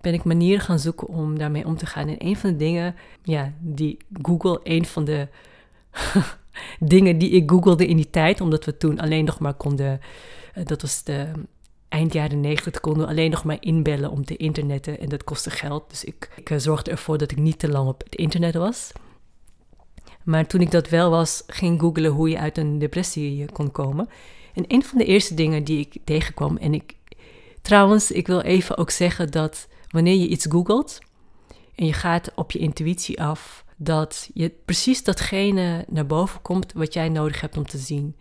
ben 0.00 0.14
ik 0.14 0.24
manieren 0.24 0.64
gaan 0.64 0.78
zoeken 0.78 1.08
om 1.08 1.38
daarmee 1.38 1.66
om 1.66 1.76
te 1.76 1.86
gaan. 1.86 2.08
En 2.08 2.26
een 2.26 2.36
van 2.36 2.50
de 2.50 2.56
dingen, 2.56 2.94
ja, 3.22 3.52
die 3.58 3.96
Google, 4.22 4.60
een 4.62 4.86
van 4.86 5.04
de 5.04 5.28
dingen 6.94 7.18
die 7.18 7.30
ik 7.30 7.50
googelde 7.50 7.86
in 7.86 7.96
die 7.96 8.10
tijd, 8.10 8.40
omdat 8.40 8.64
we 8.64 8.76
toen 8.76 9.00
alleen 9.00 9.24
nog 9.24 9.38
maar 9.38 9.54
konden, 9.54 10.00
uh, 10.54 10.64
dat 10.64 10.82
was 10.82 11.04
de 11.04 11.32
eind 11.92 12.12
jaren 12.12 12.40
negentig, 12.40 12.80
konden 12.80 13.02
we 13.02 13.08
alleen 13.08 13.30
nog 13.30 13.44
maar 13.44 13.56
inbellen 13.60 14.10
om 14.10 14.24
te 14.24 14.36
internetten 14.36 15.00
en 15.00 15.08
dat 15.08 15.24
kostte 15.24 15.50
geld. 15.50 15.90
Dus 15.90 16.04
ik, 16.04 16.30
ik 16.36 16.50
uh, 16.50 16.58
zorgde 16.58 16.90
ervoor 16.90 17.18
dat 17.18 17.30
ik 17.30 17.38
niet 17.38 17.58
te 17.58 17.68
lang 17.68 17.88
op 17.88 18.02
het 18.04 18.14
internet 18.14 18.54
was. 18.54 18.92
Maar 20.22 20.46
toen 20.46 20.60
ik 20.60 20.70
dat 20.70 20.88
wel 20.88 21.10
was, 21.10 21.42
ging 21.46 21.80
googelen 21.80 22.10
hoe 22.10 22.28
je 22.28 22.38
uit 22.38 22.58
een 22.58 22.78
depressie 22.78 23.52
kon 23.52 23.70
komen. 23.70 24.08
En 24.54 24.64
een 24.68 24.84
van 24.84 24.98
de 24.98 25.04
eerste 25.04 25.34
dingen 25.34 25.64
die 25.64 25.78
ik 25.78 25.96
tegenkwam, 26.04 26.56
en 26.56 26.74
ik 26.74 26.94
trouwens, 27.62 28.10
ik 28.10 28.26
wil 28.26 28.40
even 28.40 28.76
ook 28.76 28.90
zeggen 28.90 29.30
dat 29.30 29.68
wanneer 29.88 30.16
je 30.16 30.28
iets 30.28 30.46
googelt 30.48 30.98
en 31.74 31.86
je 31.86 31.92
gaat 31.92 32.32
op 32.34 32.50
je 32.50 32.58
intuïtie 32.58 33.22
af, 33.22 33.64
dat 33.76 34.30
je 34.34 34.52
precies 34.64 35.04
datgene 35.04 35.84
naar 35.88 36.06
boven 36.06 36.42
komt 36.42 36.72
wat 36.72 36.92
jij 36.92 37.08
nodig 37.08 37.40
hebt 37.40 37.56
om 37.56 37.66
te 37.66 37.78
zien. 37.78 38.16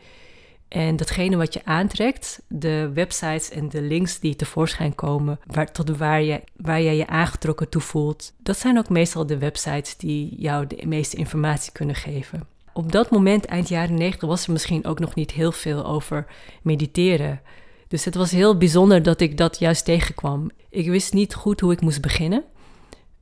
En 0.72 0.96
datgene 0.96 1.36
wat 1.36 1.54
je 1.54 1.66
aantrekt, 1.66 2.42
de 2.48 2.92
websites 2.94 3.50
en 3.50 3.70
de 3.70 3.82
links 3.82 4.20
die 4.20 4.36
tevoorschijn 4.36 4.96
komen, 4.96 5.40
waar, 5.46 5.72
tot 5.72 5.98
waar, 5.98 6.22
je, 6.22 6.42
waar 6.56 6.82
jij 6.82 6.96
je 6.96 7.08
aangetrokken 7.08 7.70
toe 7.70 7.82
voelt, 7.82 8.34
dat 8.38 8.58
zijn 8.58 8.78
ook 8.78 8.90
meestal 8.90 9.26
de 9.26 9.38
websites 9.38 9.98
die 9.98 10.36
jou 10.38 10.68
de 10.68 10.84
meeste 10.86 11.16
informatie 11.16 11.72
kunnen 11.72 11.96
geven. 11.96 12.48
Op 12.74 12.92
dat 12.92 13.10
moment, 13.10 13.46
eind 13.46 13.70
jaren 13.70 13.98
90, 13.98 14.30
was 14.30 14.46
er 14.46 14.52
misschien 14.52 14.86
ook 14.86 15.00
nog 15.00 15.16
niet 15.16 15.32
heel 15.32 15.52
veel 15.52 15.86
over 15.86 16.26
mediteren. 16.62 17.42
Dus 17.88 18.06
het 18.06 18.16
was 18.16 18.32
heel 18.32 18.58
bijzonder 18.58 19.04
dat 19.04 19.22
ik 19.22 19.38
dat 19.38 19.60
juist 19.60 19.86
tegenkwam. 19.86 20.52
Ik 20.70 20.90
wist 20.90 21.14
niet 21.14 21.34
goed 21.34 21.60
hoe 21.60 21.72
ik 21.72 21.82
moest 21.82 22.02
beginnen. 22.02 22.44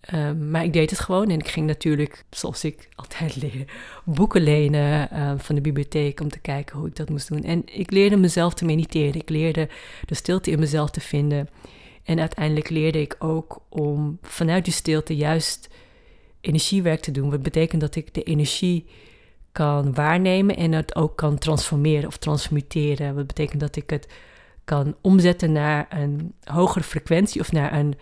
Ehm, 0.01 0.51
maar 0.51 0.63
ik 0.63 0.73
deed 0.73 0.89
het 0.89 0.99
gewoon 0.99 1.29
en 1.29 1.39
ik 1.39 1.47
ging 1.47 1.67
natuurlijk, 1.67 2.25
zoals 2.29 2.63
ik 2.63 2.89
altijd 2.95 3.35
leer, 3.35 3.65
boeken 4.05 4.41
lenen 4.41 5.09
uh, 5.13 5.31
van 5.37 5.55
de 5.55 5.61
bibliotheek 5.61 6.19
om 6.19 6.29
te 6.29 6.39
kijken 6.39 6.77
hoe 6.77 6.87
ik 6.87 6.95
dat 6.95 7.09
moest 7.09 7.27
doen. 7.27 7.43
En 7.43 7.61
ik 7.65 7.91
leerde 7.91 8.17
mezelf 8.17 8.53
te 8.53 8.65
mediteren. 8.65 9.21
Ik 9.21 9.29
leerde 9.29 9.69
de 10.05 10.15
stilte 10.15 10.51
in 10.51 10.59
mezelf 10.59 10.89
te 10.89 11.01
vinden. 11.01 11.49
En 12.03 12.19
uiteindelijk 12.19 12.69
leerde 12.69 13.01
ik 13.01 13.15
ook 13.19 13.61
om 13.69 14.17
vanuit 14.21 14.63
die 14.63 14.73
stilte 14.73 15.15
juist 15.15 15.69
energiewerk 16.41 16.99
te 16.99 17.11
doen. 17.11 17.29
Wat 17.29 17.43
betekent 17.43 17.81
dat 17.81 17.95
ik 17.95 18.13
de 18.13 18.23
energie 18.23 18.85
kan 19.51 19.93
waarnemen 19.93 20.55
en 20.55 20.71
het 20.71 20.95
ook 20.95 21.17
kan 21.17 21.37
transformeren 21.37 22.07
of 22.07 22.17
transmuteren. 22.17 23.15
Wat 23.15 23.27
betekent 23.27 23.59
dat 23.59 23.75
ik 23.75 23.89
het 23.89 24.07
kan 24.65 24.95
omzetten 25.01 25.51
naar 25.51 25.87
een 25.89 26.33
hogere 26.43 26.83
frequentie 26.83 27.41
of 27.41 27.51
naar 27.51 27.73
een 27.73 27.95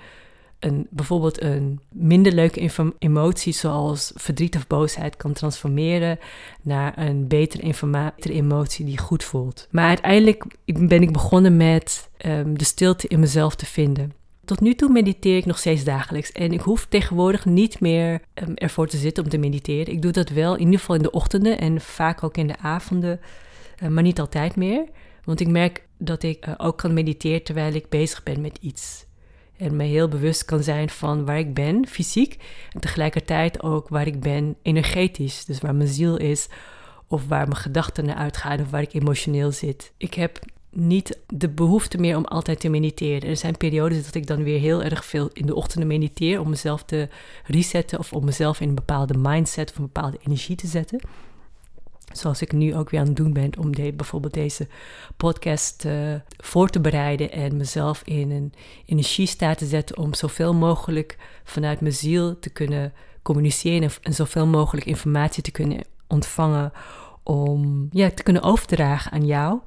een, 0.59 0.87
bijvoorbeeld 0.89 1.41
een 1.41 1.79
minder 1.91 2.31
leuke 2.31 2.93
emotie 2.99 3.53
zoals 3.53 4.11
verdriet 4.15 4.55
of 4.55 4.67
boosheid 4.67 5.15
kan 5.15 5.33
transformeren 5.33 6.19
naar 6.61 6.97
een 6.97 7.27
betere, 7.27 7.73
emotie 8.21 8.85
die 8.85 8.97
goed 8.97 9.23
voelt. 9.23 9.67
Maar 9.71 9.87
uiteindelijk 9.87 10.45
ben 10.65 11.01
ik 11.01 11.11
begonnen 11.11 11.57
met 11.57 12.09
ehm, 12.17 12.53
de 12.53 12.65
stilte 12.65 13.07
in 13.07 13.19
mezelf 13.19 13.55
te 13.55 13.65
vinden. 13.65 14.13
Tot 14.45 14.59
nu 14.59 14.75
toe 14.75 14.89
mediteer 14.89 15.37
ik 15.37 15.45
nog 15.45 15.57
steeds 15.57 15.83
dagelijks 15.83 16.31
en 16.31 16.51
ik 16.51 16.61
hoef 16.61 16.85
tegenwoordig 16.85 17.45
niet 17.45 17.79
meer 17.79 18.21
um, 18.33 18.55
ervoor 18.55 18.87
te 18.87 18.97
zitten 18.97 19.23
om 19.23 19.29
te 19.29 19.37
mediteren. 19.37 19.93
Ik 19.93 20.01
doe 20.01 20.11
dat 20.11 20.29
wel, 20.29 20.53
in 20.53 20.65
ieder 20.65 20.79
geval 20.79 20.95
in 20.95 21.01
de 21.01 21.11
ochtenden 21.11 21.59
en 21.59 21.81
vaak 21.81 22.23
ook 22.23 22.37
in 22.37 22.47
de 22.47 22.57
avonden, 22.57 23.19
uh, 23.83 23.89
maar 23.89 24.03
niet 24.03 24.19
altijd 24.19 24.55
meer. 24.55 24.85
Want 25.23 25.39
ik 25.39 25.47
merk 25.47 25.87
dat 25.97 26.23
ik 26.23 26.47
uh, 26.47 26.53
ook 26.57 26.77
kan 26.77 26.93
mediteren 26.93 27.43
terwijl 27.43 27.73
ik 27.73 27.89
bezig 27.89 28.23
ben 28.23 28.41
met 28.41 28.57
iets. 28.61 29.06
En 29.57 29.75
me 29.75 29.83
heel 29.83 30.07
bewust 30.07 30.45
kan 30.45 30.63
zijn 30.63 30.89
van 30.89 31.25
waar 31.25 31.39
ik 31.39 31.53
ben, 31.53 31.87
fysiek. 31.87 32.37
En 32.71 32.79
tegelijkertijd 32.79 33.63
ook 33.63 33.89
waar 33.89 34.07
ik 34.07 34.19
ben, 34.19 34.55
energetisch. 34.61 35.45
Dus 35.45 35.59
waar 35.59 35.75
mijn 35.75 35.89
ziel 35.89 36.17
is, 36.17 36.47
of 37.07 37.27
waar 37.27 37.47
mijn 37.47 37.59
gedachten 37.59 38.05
naar 38.05 38.15
uitgaan, 38.15 38.59
of 38.59 38.69
waar 38.69 38.81
ik 38.81 38.93
emotioneel 38.93 39.51
zit. 39.51 39.93
Ik 39.97 40.13
heb 40.13 40.39
niet 40.71 41.19
de 41.27 41.49
behoefte 41.49 41.97
meer 41.97 42.17
om 42.17 42.25
altijd 42.25 42.59
te 42.59 42.69
mediteren. 42.69 43.29
Er 43.29 43.37
zijn 43.37 43.57
periodes 43.57 44.05
dat 44.05 44.15
ik 44.15 44.27
dan 44.27 44.43
weer 44.43 44.59
heel 44.59 44.83
erg 44.83 45.05
veel 45.05 45.29
in 45.33 45.45
de 45.45 45.55
ochtenden 45.55 45.87
mediteer 45.87 46.39
om 46.39 46.49
mezelf 46.49 46.83
te 46.83 47.07
resetten 47.45 47.99
of 47.99 48.13
om 48.13 48.25
mezelf 48.25 48.61
in 48.61 48.69
een 48.69 48.75
bepaalde 48.75 49.17
mindset 49.17 49.69
of 49.69 49.77
een 49.77 49.83
bepaalde 49.83 50.17
energie 50.25 50.55
te 50.55 50.67
zetten. 50.67 50.99
Zoals 52.17 52.41
ik 52.41 52.51
nu 52.51 52.75
ook 52.75 52.89
weer 52.89 52.99
aan 52.99 53.05
het 53.05 53.15
doen 53.15 53.33
ben 53.33 53.57
om 53.59 53.71
bijvoorbeeld 53.71 54.33
deze 54.33 54.67
podcast 55.17 55.85
uh, 55.85 56.13
voor 56.37 56.69
te 56.69 56.79
bereiden 56.79 57.31
en 57.31 57.57
mezelf 57.57 58.01
in 58.05 58.31
een 58.31 58.53
energiestaat 58.85 59.57
te 59.57 59.65
zetten 59.65 59.97
om 59.97 60.13
zoveel 60.13 60.53
mogelijk 60.53 61.17
vanuit 61.43 61.81
mijn 61.81 61.93
ziel 61.93 62.39
te 62.39 62.49
kunnen 62.49 62.93
communiceren 63.21 63.89
en 64.01 64.13
zoveel 64.13 64.47
mogelijk 64.47 64.85
informatie 64.85 65.43
te 65.43 65.51
kunnen 65.51 65.81
ontvangen 66.07 66.71
om 67.23 67.87
ja, 67.91 68.09
te 68.09 68.23
kunnen 68.23 68.43
overdragen 68.43 69.11
aan 69.11 69.25
jou 69.25 69.59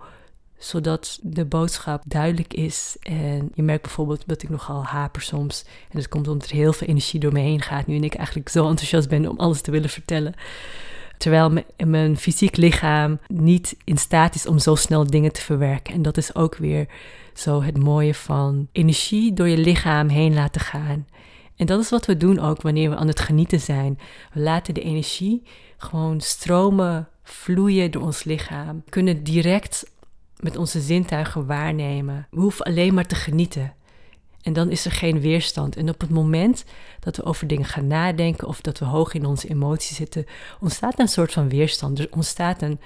zodat 0.60 1.18
de 1.22 1.44
boodschap 1.44 2.02
duidelijk 2.06 2.54
is. 2.54 2.96
En 3.02 3.50
je 3.54 3.62
merkt 3.62 3.82
bijvoorbeeld 3.82 4.22
dat 4.26 4.42
ik 4.42 4.48
nogal 4.48 4.84
haper 4.84 5.22
soms. 5.22 5.64
En 5.90 5.98
dat 5.98 6.08
komt 6.08 6.28
omdat 6.28 6.50
er 6.50 6.56
heel 6.56 6.72
veel 6.72 6.86
energie 6.86 7.20
door 7.20 7.32
me 7.32 7.40
heen 7.40 7.62
gaat 7.62 7.86
nu 7.86 7.96
en 7.96 8.04
ik 8.04 8.14
eigenlijk 8.14 8.48
zo 8.48 8.68
enthousiast 8.68 9.08
ben 9.08 9.28
om 9.28 9.38
alles 9.38 9.60
te 9.60 9.70
willen 9.70 9.90
vertellen. 9.90 10.34
Terwijl 11.20 11.64
mijn 11.86 12.16
fysiek 12.16 12.56
lichaam 12.56 13.18
niet 13.26 13.76
in 13.84 13.98
staat 13.98 14.34
is 14.34 14.46
om 14.46 14.58
zo 14.58 14.74
snel 14.74 15.06
dingen 15.06 15.32
te 15.32 15.40
verwerken. 15.40 15.94
En 15.94 16.02
dat 16.02 16.16
is 16.16 16.34
ook 16.34 16.56
weer 16.56 16.88
zo 17.34 17.62
het 17.62 17.78
mooie 17.78 18.14
van 18.14 18.68
energie 18.72 19.32
door 19.32 19.48
je 19.48 19.58
lichaam 19.58 20.08
heen 20.08 20.34
laten 20.34 20.60
gaan. 20.60 21.06
En 21.56 21.66
dat 21.66 21.80
is 21.80 21.90
wat 21.90 22.06
we 22.06 22.16
doen 22.16 22.38
ook 22.38 22.62
wanneer 22.62 22.90
we 22.90 22.96
aan 22.96 23.06
het 23.06 23.20
genieten 23.20 23.60
zijn. 23.60 23.98
We 24.32 24.40
laten 24.40 24.74
de 24.74 24.82
energie 24.82 25.42
gewoon 25.76 26.20
stromen, 26.20 27.08
vloeien 27.22 27.90
door 27.90 28.02
ons 28.02 28.24
lichaam. 28.24 28.82
We 28.84 28.90
kunnen 28.90 29.24
direct 29.24 29.90
met 30.36 30.56
onze 30.56 30.80
zintuigen 30.80 31.46
waarnemen. 31.46 32.26
We 32.30 32.40
hoeven 32.40 32.64
alleen 32.64 32.94
maar 32.94 33.06
te 33.06 33.14
genieten. 33.14 33.74
En 34.42 34.52
dan 34.52 34.70
is 34.70 34.84
er 34.84 34.92
geen 34.92 35.20
weerstand. 35.20 35.76
En 35.76 35.88
op 35.88 36.00
het 36.00 36.10
moment 36.10 36.64
dat 37.00 37.16
we 37.16 37.24
over 37.24 37.46
dingen 37.46 37.64
gaan 37.64 37.86
nadenken 37.86 38.48
of 38.48 38.60
dat 38.60 38.78
we 38.78 38.84
hoog 38.84 39.14
in 39.14 39.26
onze 39.26 39.48
emoties 39.48 39.96
zitten, 39.96 40.26
ontstaat 40.60 40.98
een 40.98 41.08
soort 41.08 41.32
van 41.32 41.48
weerstand. 41.48 41.98
Er 41.98 42.08
ontstaat 42.10 42.62
een, 42.62 42.80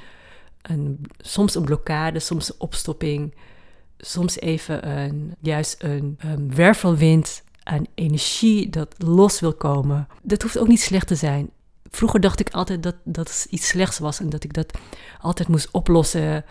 een, 0.62 1.00
soms 1.18 1.54
een 1.54 1.64
blokkade, 1.64 2.18
soms 2.18 2.48
een 2.48 2.54
opstopping, 2.58 3.34
soms 3.98 4.40
even 4.40 4.88
een, 4.88 5.34
juist 5.40 5.82
een, 5.82 6.18
wervelwind 6.48 7.42
aan 7.62 7.84
energie 7.94 8.70
dat 8.70 8.94
los 8.98 9.40
wil 9.40 9.54
komen. 9.54 10.08
Dat 10.22 10.42
hoeft 10.42 10.58
ook 10.58 10.68
niet 10.68 10.80
slecht 10.80 11.06
te 11.06 11.14
zijn. 11.14 11.50
Vroeger 11.90 12.20
dacht 12.20 12.40
ik 12.40 12.50
altijd 12.50 12.82
dat 12.82 12.94
dat 13.04 13.46
iets 13.50 13.68
slechts 13.68 13.98
was 13.98 14.20
en 14.20 14.30
dat 14.30 14.44
ik 14.44 14.52
dat 14.52 14.78
altijd 15.20 15.48
moest 15.48 15.68
oplossen, 15.70 16.44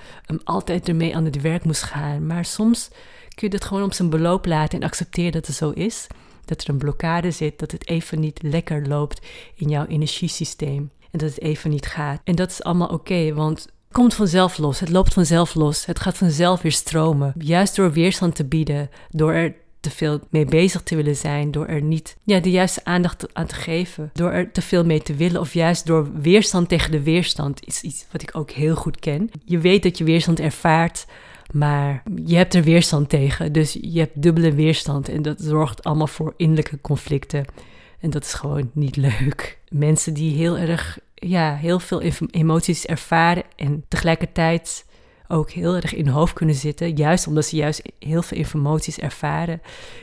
altijd 0.43 0.87
ermee 0.87 1.15
aan 1.15 1.25
het 1.25 1.41
werk 1.41 1.63
moest 1.63 1.83
gaan. 1.83 2.25
Maar 2.25 2.45
soms 2.45 2.89
kun 3.33 3.47
je 3.49 3.55
het 3.55 3.65
gewoon 3.65 3.83
op 3.83 3.93
zijn 3.93 4.09
beloop 4.09 4.45
laten 4.45 4.79
en 4.79 4.87
accepteren 4.87 5.31
dat 5.31 5.47
het 5.47 5.55
zo 5.55 5.69
is. 5.69 6.07
Dat 6.45 6.61
er 6.61 6.69
een 6.69 6.77
blokkade 6.77 7.31
zit, 7.31 7.59
dat 7.59 7.71
het 7.71 7.87
even 7.87 8.19
niet 8.19 8.41
lekker 8.41 8.87
loopt 8.87 9.25
in 9.55 9.69
jouw 9.69 9.85
energiesysteem 9.85 10.91
en 11.11 11.19
dat 11.19 11.29
het 11.29 11.41
even 11.41 11.69
niet 11.69 11.85
gaat. 11.85 12.21
En 12.23 12.35
dat 12.35 12.49
is 12.49 12.63
allemaal 12.63 12.87
oké, 12.87 13.33
want 13.33 13.59
het 13.59 13.71
komt 13.91 14.13
vanzelf 14.13 14.57
los. 14.57 14.79
Het 14.79 14.89
loopt 14.89 15.13
vanzelf 15.13 15.55
los. 15.55 15.85
Het 15.85 15.99
gaat 15.99 16.17
vanzelf 16.17 16.61
weer 16.61 16.71
stromen. 16.71 17.33
Juist 17.37 17.75
door 17.75 17.91
weerstand 17.91 18.35
te 18.35 18.45
bieden, 18.45 18.89
door 19.09 19.33
er 19.33 19.55
te 19.79 19.89
veel 19.91 20.19
mee 20.29 20.45
bezig 20.45 20.81
te 20.81 20.95
willen 20.95 21.15
zijn, 21.15 21.51
door 21.51 21.65
er 21.65 21.81
niet 21.81 22.17
ja, 22.23 22.39
de 22.39 22.51
juiste 22.51 22.81
aandacht 22.83 23.33
aan 23.33 23.45
te 23.45 23.55
geven, 23.55 24.09
door 24.13 24.31
er 24.31 24.51
te 24.51 24.61
veel 24.61 24.85
mee 24.85 25.01
te 25.01 25.15
willen, 25.15 25.41
of 25.41 25.53
juist 25.53 25.85
door 25.85 26.11
weerstand 26.21 26.69
tegen 26.69 26.91
de 26.91 27.03
weerstand, 27.03 27.65
is 27.65 27.81
iets 27.81 28.05
wat 28.11 28.21
ik 28.21 28.37
ook 28.37 28.51
heel 28.51 28.75
goed 28.75 28.99
ken. 28.99 29.29
Je 29.45 29.59
weet 29.59 29.83
dat 29.83 29.97
je 29.97 30.03
weerstand 30.03 30.39
ervaart, 30.39 31.05
maar 31.53 32.03
je 32.25 32.35
hebt 32.35 32.53
er 32.53 32.63
weerstand 32.63 33.09
tegen, 33.09 33.51
dus 33.51 33.77
je 33.81 33.99
hebt 33.99 34.21
dubbele 34.21 34.53
weerstand 34.53 35.09
en 35.09 35.21
dat 35.21 35.41
zorgt 35.41 35.83
allemaal 35.83 36.07
voor 36.07 36.33
innerlijke 36.37 36.81
conflicten. 36.81 37.45
En 37.99 38.09
dat 38.09 38.23
is 38.23 38.33
gewoon 38.33 38.69
niet 38.73 38.95
leuk. 38.95 39.59
Mensen 39.69 40.13
die 40.13 40.35
heel 40.35 40.57
erg, 40.57 40.99
ja, 41.15 41.55
heel 41.55 41.79
veel 41.79 42.01
emoties 42.31 42.85
ervaren 42.85 43.43
en 43.55 43.85
tegelijkertijd 43.87 44.85
ook 45.27 45.51
heel 45.51 45.75
erg 45.75 45.93
in 45.93 46.05
hun 46.05 46.13
hoofd 46.13 46.33
kunnen 46.33 46.55
zitten. 46.55 46.95
Juist 46.95 47.27
omdat 47.27 47.45
ze 47.45 47.55
juist 47.55 47.81
heel 47.99 48.21
veel 48.21 48.45
emoties 48.53 48.97
ervaren. 48.97 49.61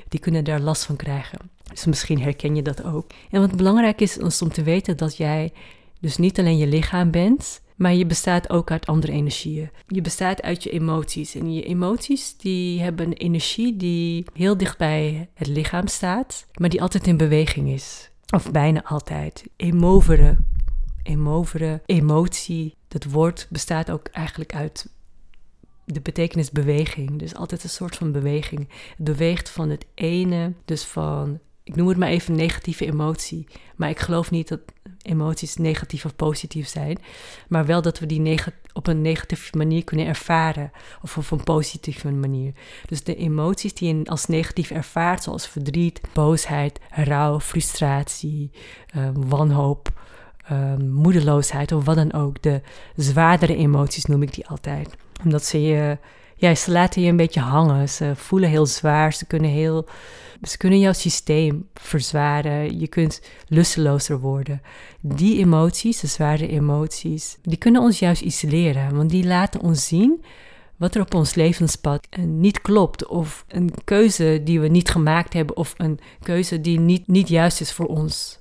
Die 0.08 0.20
kunnen 0.20 0.44
daar 0.44 0.60
last 0.60 0.84
van 0.84 0.96
krijgen. 0.96 1.38
Dus 1.70 1.84
misschien 1.84 2.22
herken 2.22 2.56
je 2.56 2.62
dat 2.62 2.84
ook. 2.84 3.10
En 3.30 3.40
wat 3.40 3.56
belangrijk 3.56 4.00
is, 4.00 4.18
is 4.18 4.42
om 4.42 4.48
te 4.48 4.62
weten 4.62 4.96
dat 4.96 5.16
jij 5.16 5.52
dus 6.00 6.16
niet 6.16 6.38
alleen 6.38 6.58
je 6.58 6.66
lichaam 6.66 7.10
bent, 7.10 7.60
maar 7.80 7.94
je 7.94 8.06
bestaat 8.06 8.50
ook 8.50 8.70
uit 8.70 8.86
andere 8.86 9.12
energieën. 9.12 9.70
Je 9.86 10.00
bestaat 10.00 10.42
uit 10.42 10.62
je 10.62 10.70
emoties. 10.70 11.34
En 11.34 11.54
je 11.54 11.62
emoties 11.62 12.36
die 12.36 12.80
hebben 12.80 13.06
een 13.06 13.12
energie 13.12 13.76
die 13.76 14.24
heel 14.32 14.56
dicht 14.56 14.78
bij 14.78 15.28
het 15.34 15.46
lichaam 15.46 15.86
staat, 15.86 16.46
maar 16.54 16.68
die 16.68 16.82
altijd 16.82 17.06
in 17.06 17.16
beweging 17.16 17.68
is. 17.68 18.10
Of 18.34 18.50
bijna 18.50 18.84
altijd. 18.84 19.44
Emoveren. 19.56 20.46
Emoveren, 21.02 21.82
emotie. 21.86 22.74
Dat 22.88 23.04
woord 23.04 23.46
bestaat 23.50 23.90
ook 23.90 24.06
eigenlijk 24.06 24.54
uit 24.54 24.92
de 25.84 26.00
betekenis 26.00 26.50
beweging. 26.50 27.18
Dus 27.18 27.34
altijd 27.34 27.62
een 27.62 27.68
soort 27.68 27.96
van 27.96 28.12
beweging. 28.12 28.68
Het 28.96 29.04
beweegt 29.04 29.50
van 29.50 29.70
het 29.70 29.86
ene, 29.94 30.52
dus 30.64 30.84
van, 30.84 31.38
ik 31.62 31.76
noem 31.76 31.88
het 31.88 31.98
maar 31.98 32.08
even 32.08 32.36
negatieve 32.36 32.86
emotie. 32.86 33.46
Maar 33.76 33.90
ik 33.90 33.98
geloof 33.98 34.30
niet 34.30 34.48
dat 34.48 34.60
emoties 35.02 35.56
negatief 35.56 36.04
of 36.04 36.16
positief 36.16 36.68
zijn. 36.68 36.98
Maar 37.48 37.66
wel 37.66 37.82
dat 37.82 37.98
we 37.98 38.06
die 38.06 38.40
op 38.72 38.86
een 38.86 39.02
negatieve 39.02 39.56
manier 39.56 39.84
kunnen 39.84 40.06
ervaren. 40.06 40.70
Of 41.02 41.16
op 41.16 41.30
een 41.30 41.44
positieve 41.44 42.10
manier. 42.10 42.52
Dus 42.86 43.02
de 43.02 43.16
emoties 43.16 43.74
die 43.74 43.96
je 43.96 44.04
als 44.04 44.26
negatief 44.26 44.70
ervaart, 44.70 45.22
zoals 45.22 45.48
verdriet, 45.48 46.00
boosheid, 46.12 46.80
rouw, 46.90 47.40
frustratie, 47.40 48.50
ehm, 48.86 49.14
wanhoop. 49.14 49.88
Um, 50.52 50.90
moedeloosheid 50.90 51.72
of 51.72 51.84
wat 51.84 51.96
dan 51.96 52.12
ook. 52.12 52.42
De 52.42 52.60
zwaardere 52.96 53.56
emoties 53.56 54.04
noem 54.04 54.22
ik 54.22 54.34
die 54.34 54.46
altijd 54.46 54.96
omdat 55.24 55.44
ze 55.44 55.62
je, 55.62 55.98
ja, 56.40 56.55
ze 56.55 56.70
laten 56.70 57.03
je 57.03 57.09
een 57.09 57.16
beetje 57.16 57.40
hangen. 57.40 57.88
Ze 57.88 58.12
voelen 58.16 58.48
heel 58.48 58.66
zwaar. 58.66 59.12
Ze 59.12 59.26
kunnen 59.26 59.50
heel, 59.50 59.88
ze 60.42 60.57
kunnen 60.57 60.79
jouw 60.79 60.92
systeem 60.92 61.68
verzwaren. 61.74 62.79
Je 62.79 62.88
kunt 62.88 63.20
lustelozer 63.46 64.20
worden. 64.20 64.62
Die 65.00 65.38
emoties, 65.38 66.00
de 66.00 66.07
zware 66.07 66.48
emoties, 66.48 67.38
die 67.42 67.57
kunnen 67.57 67.83
ons 67.83 67.98
juist 67.98 68.22
isoleren. 68.22 68.96
Want 68.96 69.11
die 69.11 69.26
laten 69.26 69.61
ons 69.61 69.87
zien 69.87 70.24
wat 70.76 70.94
er 70.94 71.00
op 71.00 71.14
ons 71.14 71.35
levenspad 71.35 72.07
niet 72.18 72.61
klopt. 72.61 73.07
Of 73.07 73.44
een 73.48 73.74
keuze 73.85 74.40
die 74.44 74.61
we 74.61 74.68
niet 74.68 74.88
gemaakt 74.88 75.33
hebben. 75.33 75.57
Of 75.57 75.74
een 75.76 75.98
keuze 76.22 76.61
die 76.61 76.81
niet, 76.81 77.07
niet 77.07 77.29
juist 77.29 77.61
is 77.61 77.72
voor 77.72 77.87
ons. 77.87 78.38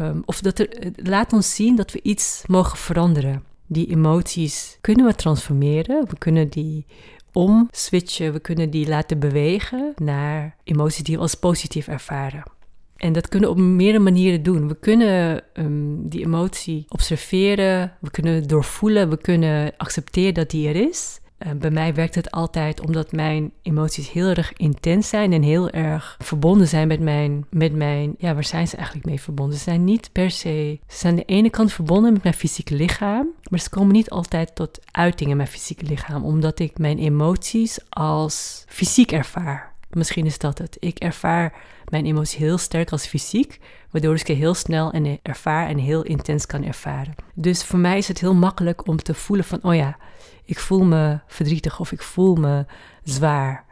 Um, 0.00 0.22
of 0.24 0.40
dat 0.40 0.58
er, 0.58 0.68
laat 0.96 1.32
ons 1.32 1.54
zien 1.54 1.76
dat 1.76 1.92
we 1.92 2.02
iets 2.02 2.42
mogen 2.46 2.78
veranderen 2.78 3.52
die 3.66 3.90
emoties 3.90 4.78
kunnen 4.80 5.06
we 5.06 5.14
transformeren. 5.14 6.08
We 6.08 6.18
kunnen 6.18 6.48
die 6.48 6.86
omswitchen, 7.32 8.32
we 8.32 8.40
kunnen 8.40 8.70
die 8.70 8.88
laten 8.88 9.18
bewegen 9.18 9.92
naar 9.96 10.56
emoties 10.64 11.04
die 11.04 11.16
we 11.16 11.22
als 11.22 11.34
positief 11.34 11.88
ervaren. 11.88 12.42
En 12.96 13.12
dat 13.12 13.28
kunnen 13.28 13.48
we 13.48 13.54
op 13.54 13.60
meerdere 13.60 14.04
manieren 14.04 14.42
doen. 14.42 14.68
We 14.68 14.76
kunnen 14.78 15.42
um, 15.54 16.08
die 16.08 16.24
emotie 16.24 16.84
observeren, 16.88 17.92
we 18.00 18.10
kunnen 18.10 18.48
doorvoelen, 18.48 19.10
we 19.10 19.16
kunnen 19.16 19.76
accepteren 19.76 20.34
dat 20.34 20.50
die 20.50 20.68
er 20.68 20.76
is. 20.76 21.20
Uh, 21.38 21.52
bij 21.52 21.70
mij 21.70 21.94
werkt 21.94 22.14
het 22.14 22.30
altijd 22.30 22.80
omdat 22.80 23.12
mijn 23.12 23.52
emoties 23.62 24.10
heel 24.10 24.28
erg 24.28 24.52
intens 24.52 25.08
zijn 25.08 25.32
en 25.32 25.42
heel 25.42 25.70
erg 25.70 26.16
verbonden 26.18 26.68
zijn 26.68 26.88
met 26.88 27.00
mijn, 27.00 27.46
met 27.50 27.72
mijn, 27.72 28.14
ja, 28.18 28.34
waar 28.34 28.44
zijn 28.44 28.68
ze 28.68 28.76
eigenlijk 28.76 29.06
mee 29.06 29.20
verbonden? 29.20 29.56
Ze 29.56 29.62
zijn 29.62 29.84
niet 29.84 30.12
per 30.12 30.30
se, 30.30 30.78
ze 30.86 30.96
zijn 30.98 31.12
aan 31.12 31.18
de 31.18 31.24
ene 31.24 31.50
kant 31.50 31.72
verbonden 31.72 32.12
met 32.12 32.22
mijn 32.22 32.34
fysieke 32.34 32.74
lichaam, 32.74 33.28
maar 33.50 33.60
ze 33.60 33.70
komen 33.70 33.92
niet 33.92 34.10
altijd 34.10 34.54
tot 34.54 34.78
uiting 34.90 35.30
in 35.30 35.36
mijn 35.36 35.48
fysieke 35.48 35.84
lichaam, 35.84 36.24
omdat 36.24 36.58
ik 36.58 36.78
mijn 36.78 36.98
emoties 36.98 37.78
als 37.88 38.64
fysiek 38.68 39.12
ervaar. 39.12 39.72
Misschien 39.90 40.26
is 40.26 40.38
dat 40.38 40.58
het. 40.58 40.76
Ik 40.80 40.98
ervaar 40.98 41.54
mijn 41.88 42.06
emoties 42.06 42.38
heel 42.38 42.58
sterk 42.58 42.90
als 42.90 43.06
fysiek, 43.06 43.58
waardoor 43.90 44.14
ik 44.14 44.26
ze 44.26 44.32
heel 44.32 44.54
snel 44.54 44.90
en 44.90 45.18
ervaar 45.22 45.68
en 45.68 45.78
heel 45.78 46.02
intens 46.02 46.46
kan 46.46 46.64
ervaren. 46.64 47.14
Dus 47.34 47.64
voor 47.64 47.78
mij 47.78 47.98
is 47.98 48.08
het 48.08 48.20
heel 48.20 48.34
makkelijk 48.34 48.86
om 48.86 48.96
te 48.96 49.14
voelen 49.14 49.44
van, 49.44 49.58
oh 49.62 49.74
ja, 49.74 49.96
ik 50.44 50.58
voel 50.58 50.84
me 50.84 51.18
verdrietig 51.26 51.80
of 51.80 51.92
ik 51.92 52.02
voel 52.02 52.34
me 52.34 52.66
zwaar. 53.02 53.64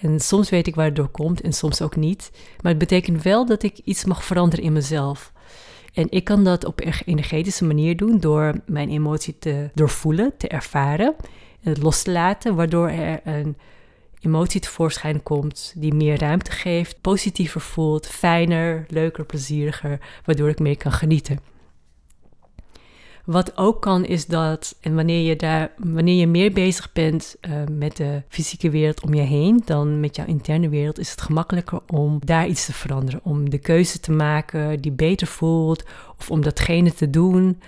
En 0.00 0.20
soms 0.20 0.50
weet 0.50 0.66
ik 0.66 0.74
waar 0.74 0.84
het 0.84 0.96
door 0.96 1.08
komt 1.08 1.40
en 1.40 1.52
soms 1.52 1.82
ook 1.82 1.96
niet. 1.96 2.30
Maar 2.60 2.70
het 2.70 2.80
betekent 2.80 3.22
wel 3.22 3.46
dat 3.46 3.62
ik 3.62 3.78
iets 3.84 4.04
mag 4.04 4.24
veranderen 4.24 4.64
in 4.64 4.72
mezelf. 4.72 5.32
En 5.94 6.06
ik 6.10 6.24
kan 6.24 6.44
dat 6.44 6.64
op 6.64 6.80
een 6.80 6.92
energetische 7.04 7.64
manier 7.64 7.96
doen 7.96 8.18
door 8.18 8.54
mijn 8.66 8.88
emotie 8.88 9.38
te 9.38 9.70
doorvoelen, 9.74 10.32
te 10.36 10.48
ervaren 10.48 11.14
en 11.62 11.70
het 11.70 11.82
los 11.82 12.02
te 12.02 12.10
laten, 12.10 12.54
waardoor 12.54 12.88
er 12.88 13.20
een 13.24 13.56
emotie 14.20 14.60
tevoorschijn 14.60 15.22
komt 15.22 15.72
die 15.76 15.94
meer 15.94 16.18
ruimte 16.18 16.50
geeft, 16.50 17.00
positiever 17.00 17.60
voelt, 17.60 18.06
fijner, 18.06 18.84
leuker, 18.88 19.24
plezieriger, 19.24 20.00
waardoor 20.24 20.48
ik 20.48 20.58
meer 20.58 20.76
kan 20.76 20.92
genieten. 20.92 21.53
Wat 23.24 23.56
ook 23.56 23.80
kan 23.82 24.04
is 24.04 24.26
dat, 24.26 24.76
en 24.80 24.94
wanneer 24.94 25.28
je, 25.28 25.36
daar, 25.36 25.72
wanneer 25.76 26.14
je 26.14 26.26
meer 26.26 26.52
bezig 26.52 26.92
bent 26.92 27.36
uh, 27.40 27.52
met 27.70 27.96
de 27.96 28.22
fysieke 28.28 28.70
wereld 28.70 29.02
om 29.02 29.14
je 29.14 29.22
heen 29.22 29.62
dan 29.64 30.00
met 30.00 30.16
jouw 30.16 30.26
interne 30.26 30.68
wereld, 30.68 30.98
is 30.98 31.10
het 31.10 31.20
gemakkelijker 31.20 31.80
om 31.86 32.18
daar 32.24 32.46
iets 32.46 32.66
te 32.66 32.72
veranderen. 32.72 33.20
Om 33.22 33.50
de 33.50 33.58
keuze 33.58 34.00
te 34.00 34.12
maken 34.12 34.80
die 34.80 34.92
beter 34.92 35.26
voelt, 35.26 35.84
of 36.18 36.30
om 36.30 36.42
datgene 36.42 36.94
te 36.94 37.10
doen 37.10 37.60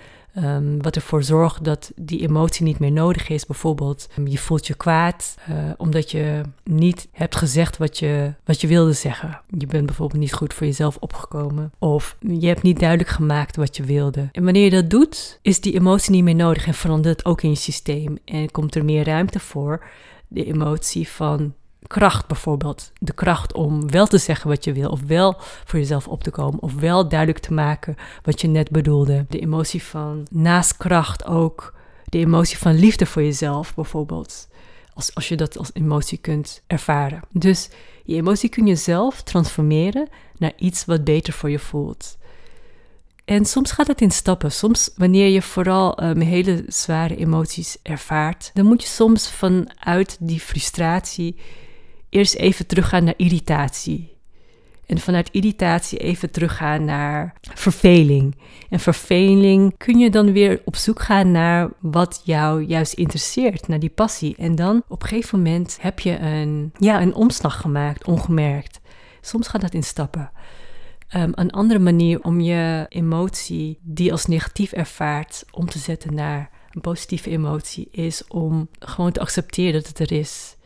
Um, 0.43 0.81
wat 0.81 0.95
ervoor 0.95 1.23
zorgt 1.23 1.63
dat 1.63 1.91
die 1.95 2.21
emotie 2.21 2.63
niet 2.63 2.79
meer 2.79 2.91
nodig 2.91 3.29
is. 3.29 3.45
Bijvoorbeeld, 3.45 4.07
um, 4.17 4.27
je 4.27 4.37
voelt 4.37 4.67
je 4.67 4.73
kwaad 4.73 5.35
uh, 5.49 5.55
omdat 5.77 6.11
je 6.11 6.41
niet 6.63 7.07
hebt 7.11 7.35
gezegd 7.35 7.77
wat 7.77 7.99
je, 7.99 8.33
wat 8.43 8.61
je 8.61 8.67
wilde 8.67 8.93
zeggen. 8.93 9.41
Je 9.57 9.65
bent 9.65 9.85
bijvoorbeeld 9.85 10.19
niet 10.19 10.33
goed 10.33 10.53
voor 10.53 10.67
jezelf 10.67 10.97
opgekomen. 10.99 11.71
Of 11.79 12.17
je 12.19 12.47
hebt 12.47 12.61
niet 12.61 12.79
duidelijk 12.79 13.09
gemaakt 13.09 13.55
wat 13.55 13.77
je 13.77 13.83
wilde. 13.83 14.29
En 14.31 14.43
wanneer 14.43 14.63
je 14.63 14.69
dat 14.69 14.89
doet, 14.89 15.39
is 15.41 15.61
die 15.61 15.73
emotie 15.73 16.11
niet 16.11 16.23
meer 16.23 16.35
nodig 16.35 16.67
en 16.67 16.73
verandert 16.73 17.17
het 17.17 17.25
ook 17.25 17.41
in 17.41 17.49
je 17.49 17.55
systeem. 17.55 18.17
En 18.25 18.51
komt 18.51 18.75
er 18.75 18.85
meer 18.85 19.05
ruimte 19.05 19.39
voor 19.39 19.85
de 20.27 20.45
emotie 20.45 21.07
van 21.07 21.53
kracht 21.87 22.27
bijvoorbeeld. 22.27 22.91
De 22.99 23.13
kracht 23.13 23.53
om 23.53 23.91
wel 23.91 24.07
te 24.07 24.17
zeggen 24.17 24.49
wat 24.49 24.63
je 24.63 24.73
wil, 24.73 24.89
of 24.89 25.01
wel 25.01 25.35
voor 25.65 25.79
jezelf 25.79 26.07
op 26.07 26.23
te 26.23 26.31
komen, 26.31 26.61
of 26.61 26.73
wel 26.73 27.09
duidelijk 27.09 27.39
te 27.39 27.53
maken 27.53 27.95
wat 28.23 28.41
je 28.41 28.47
net 28.47 28.69
bedoelde. 28.69 29.25
De 29.29 29.39
emotie 29.39 29.83
van 29.83 30.27
naast 30.29 30.77
kracht 30.77 31.25
ook 31.25 31.73
de 32.05 32.17
emotie 32.17 32.57
van 32.57 32.79
liefde 32.79 33.05
voor 33.05 33.23
jezelf 33.23 33.75
bijvoorbeeld. 33.75 34.47
Als, 34.93 35.15
als 35.15 35.27
je 35.27 35.35
dat 35.35 35.57
als 35.57 35.69
emotie 35.73 36.17
kunt 36.17 36.61
ervaren. 36.67 37.21
Dus 37.31 37.69
je 38.03 38.15
emotie 38.15 38.49
kun 38.49 38.65
je 38.65 38.75
zelf 38.75 39.21
transformeren 39.21 40.07
naar 40.37 40.53
iets 40.57 40.85
wat 40.85 41.03
beter 41.03 41.33
voor 41.33 41.49
je 41.49 41.59
voelt. 41.59 42.17
En 43.25 43.45
soms 43.45 43.71
gaat 43.71 43.87
het 43.87 44.01
in 44.01 44.11
stappen. 44.11 44.51
Soms, 44.51 44.89
wanneer 44.95 45.27
je 45.27 45.41
vooral 45.41 46.03
um, 46.03 46.19
hele 46.19 46.63
zware 46.67 47.15
emoties 47.15 47.77
ervaart, 47.81 48.51
dan 48.53 48.65
moet 48.65 48.81
je 48.81 48.87
soms 48.87 49.29
vanuit 49.29 50.17
die 50.19 50.39
frustratie 50.39 51.35
eerst 52.09 52.35
even 52.35 52.67
teruggaan 52.67 53.03
naar 53.03 53.13
irritatie. 53.17 54.15
En 54.85 54.97
vanuit 54.97 55.29
irritatie 55.31 55.97
even 55.97 56.31
teruggaan 56.31 56.85
naar 56.85 57.33
verveling. 57.41 58.35
En 58.69 58.79
verveling 58.79 59.77
kun 59.77 59.99
je 59.99 60.09
dan 60.09 60.31
weer 60.31 60.61
op 60.65 60.75
zoek 60.75 61.01
gaan 61.01 61.31
naar 61.31 61.69
wat 61.79 62.21
jou 62.23 62.63
juist 62.63 62.93
interesseert, 62.93 63.67
naar 63.67 63.79
die 63.79 63.89
passie. 63.89 64.35
En 64.37 64.55
dan 64.55 64.83
op 64.87 65.01
een 65.01 65.07
gegeven 65.07 65.37
moment 65.37 65.77
heb 65.81 65.99
je 65.99 66.19
een, 66.19 66.71
ja, 66.79 67.01
een 67.01 67.13
omslag 67.13 67.61
gemaakt, 67.61 68.05
ongemerkt. 68.05 68.79
Soms 69.21 69.47
gaat 69.47 69.61
dat 69.61 69.73
in 69.73 69.83
stappen. 69.83 70.31
Um, 71.15 71.31
een 71.35 71.51
andere 71.51 71.79
manier 71.79 72.23
om 72.23 72.39
je 72.39 72.85
emotie, 72.89 73.79
die 73.81 74.11
als 74.11 74.25
negatief 74.25 74.71
ervaart, 74.71 75.45
om 75.51 75.65
te 75.65 75.79
zetten 75.79 76.13
naar 76.13 76.49
een 76.71 76.81
positieve 76.81 77.29
emotie, 77.29 77.87
is 77.91 78.27
om 78.27 78.69
gewoon 78.79 79.11
te 79.11 79.19
accepteren 79.19 79.73
dat 79.73 79.87
het 79.87 79.99
er 79.99 80.11
is 80.11 80.56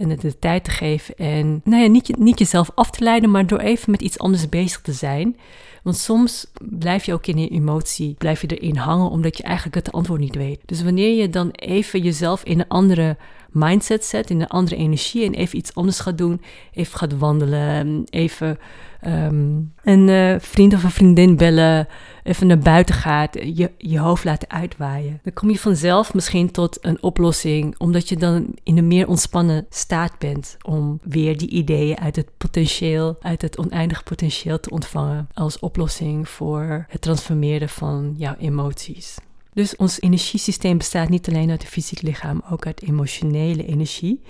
en 0.00 0.10
het 0.10 0.20
de 0.20 0.38
tijd 0.38 0.64
te 0.64 0.70
geven. 0.70 1.16
En 1.16 1.60
nou 1.64 1.82
ja, 1.82 1.88
niet, 1.88 2.18
niet 2.18 2.38
jezelf 2.38 2.70
af 2.74 2.90
te 2.90 3.04
leiden, 3.04 3.30
maar 3.30 3.46
door 3.46 3.58
even 3.58 3.90
met 3.90 4.02
iets 4.02 4.18
anders 4.18 4.48
bezig 4.48 4.80
te 4.80 4.92
zijn. 4.92 5.36
Want 5.82 5.96
soms 5.96 6.46
blijf 6.60 7.04
je 7.04 7.12
ook 7.12 7.26
in 7.26 7.38
je 7.38 7.48
emotie, 7.48 8.14
blijf 8.18 8.40
je 8.40 8.46
erin 8.46 8.76
hangen 8.76 9.10
omdat 9.10 9.36
je 9.36 9.42
eigenlijk 9.42 9.74
het 9.74 9.92
antwoord 9.92 10.20
niet 10.20 10.34
weet. 10.34 10.60
Dus 10.66 10.82
wanneer 10.82 11.16
je 11.16 11.30
dan 11.30 11.50
even 11.50 12.02
jezelf 12.02 12.44
in 12.44 12.60
een 12.60 12.68
andere 12.68 13.16
mindset 13.52 14.04
zet, 14.04 14.30
in 14.30 14.40
een 14.40 14.48
andere 14.48 14.76
energie 14.76 15.24
en 15.24 15.34
even 15.34 15.58
iets 15.58 15.74
anders 15.74 16.00
gaat 16.00 16.18
doen, 16.18 16.40
even 16.72 16.98
gaat 16.98 17.18
wandelen, 17.18 18.04
even 18.10 18.58
um, 19.06 19.72
een 19.82 20.08
uh, 20.08 20.34
vriend 20.38 20.74
of 20.74 20.84
een 20.84 20.90
vriendin 20.90 21.36
bellen, 21.36 21.88
even 22.22 22.46
naar 22.46 22.58
buiten 22.58 22.94
gaat, 22.94 23.34
je, 23.34 23.70
je 23.78 23.98
hoofd 23.98 24.24
laten 24.24 24.50
uitwaaien. 24.50 25.20
Dan 25.22 25.32
kom 25.32 25.50
je 25.50 25.58
vanzelf 25.58 26.14
misschien 26.14 26.50
tot 26.50 26.78
een 26.84 27.02
oplossing, 27.02 27.74
omdat 27.78 28.08
je 28.08 28.16
dan 28.16 28.54
in 28.62 28.78
een 28.78 28.86
meer 28.86 29.08
ontspannen 29.08 29.66
staat 29.70 30.18
bent 30.18 30.56
om 30.62 31.00
weer 31.02 31.38
die 31.38 31.48
ideeën 31.48 31.98
uit 31.98 32.16
het 32.16 32.28
potentieel, 32.36 33.16
uit 33.20 33.42
het 33.42 33.58
oneindige 33.58 34.02
potentieel 34.02 34.60
te 34.60 34.70
ontvangen 34.70 35.28
als 35.34 35.58
oplossing 35.58 36.28
voor 36.28 36.86
het 36.88 37.00
transformeren 37.00 37.68
van 37.68 38.14
jouw 38.16 38.34
emoties. 38.38 39.16
Dus 39.52 39.76
ons 39.76 40.00
energiesysteem 40.00 40.78
bestaat 40.78 41.08
niet 41.08 41.28
alleen 41.28 41.50
uit 41.50 41.62
het 41.62 41.70
fysiek 41.70 42.02
lichaam, 42.02 42.42
ook 42.50 42.66
uit 42.66 42.82
emotionele 42.82 43.66
energie. 43.66 44.22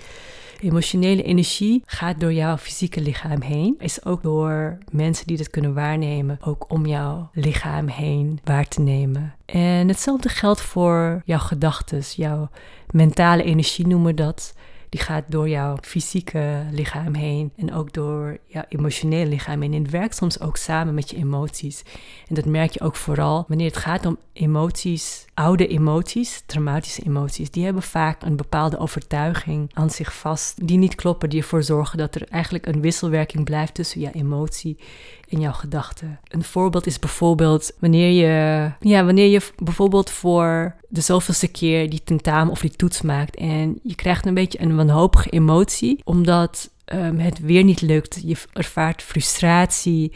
Emotionele 0.60 1.22
energie 1.22 1.82
gaat 1.86 2.20
door 2.20 2.32
jouw 2.32 2.56
fysieke 2.56 3.00
lichaam 3.00 3.40
heen. 3.42 3.74
Is 3.78 4.04
ook 4.04 4.22
door 4.22 4.78
mensen 4.90 5.26
die 5.26 5.36
dat 5.36 5.50
kunnen 5.50 5.74
waarnemen, 5.74 6.38
ook 6.44 6.64
om 6.68 6.86
jouw 6.86 7.30
lichaam 7.32 7.88
heen 7.88 8.40
waar 8.44 8.68
te 8.68 8.80
nemen. 8.80 9.34
En 9.44 9.88
hetzelfde 9.88 10.28
geldt 10.28 10.60
voor 10.60 11.22
jouw 11.24 11.38
gedachten, 11.38 12.02
jouw 12.16 12.50
mentale 12.90 13.42
energie 13.42 13.86
noemen 13.86 14.06
we 14.06 14.14
dat 14.14 14.54
die 14.90 15.00
gaat 15.00 15.24
door 15.28 15.48
jouw 15.48 15.76
fysieke 15.80 16.66
lichaam 16.70 17.14
heen 17.14 17.52
en 17.56 17.72
ook 17.72 17.92
door 17.92 18.38
jouw 18.46 18.64
emotionele 18.68 19.30
lichaam 19.30 19.60
heen. 19.62 19.74
En 19.74 19.82
het 19.82 19.90
werkt 19.90 20.16
soms 20.16 20.40
ook 20.40 20.56
samen 20.56 20.94
met 20.94 21.10
je 21.10 21.16
emoties. 21.16 21.82
En 22.28 22.34
dat 22.34 22.44
merk 22.44 22.70
je 22.70 22.80
ook 22.80 22.96
vooral 22.96 23.44
wanneer 23.48 23.66
het 23.66 23.76
gaat 23.76 24.06
om 24.06 24.18
emoties, 24.32 25.24
oude 25.34 25.66
emoties, 25.66 26.42
traumatische 26.46 27.02
emoties. 27.02 27.50
Die 27.50 27.64
hebben 27.64 27.82
vaak 27.82 28.22
een 28.22 28.36
bepaalde 28.36 28.78
overtuiging 28.78 29.70
aan 29.72 29.90
zich 29.90 30.14
vast, 30.14 30.66
die 30.66 30.78
niet 30.78 30.94
kloppen, 30.94 31.30
die 31.30 31.40
ervoor 31.40 31.62
zorgen 31.62 31.98
dat 31.98 32.14
er 32.14 32.28
eigenlijk 32.28 32.66
een 32.66 32.80
wisselwerking 32.80 33.44
blijft 33.44 33.74
tussen 33.74 34.00
jouw 34.00 34.12
emotie 34.12 34.78
en 35.30 35.40
jouw 35.40 35.52
gedachten. 35.52 36.20
Een 36.28 36.44
voorbeeld 36.44 36.86
is 36.86 36.98
bijvoorbeeld 36.98 37.72
wanneer 37.78 38.10
je, 38.10 38.70
ja, 38.80 39.04
wanneer 39.04 39.26
je 39.26 39.40
bijvoorbeeld 39.56 40.10
voor 40.10 40.74
de 40.88 41.00
zoveelste 41.00 41.48
keer 41.48 41.90
die 41.90 42.02
tentamen 42.04 42.52
of 42.52 42.60
die 42.60 42.70
toets 42.70 43.02
maakt 43.02 43.36
en 43.36 43.80
je 43.82 43.94
krijgt 43.94 44.26
een 44.26 44.34
beetje 44.34 44.60
een 44.60 44.76
wanhopige 44.76 45.30
emotie 45.30 46.00
omdat 46.04 46.70
um, 46.92 47.18
het 47.18 47.40
weer 47.40 47.64
niet 47.64 47.80
lukt. 47.80 48.20
Je 48.24 48.36
ervaart 48.52 49.02
frustratie. 49.02 50.12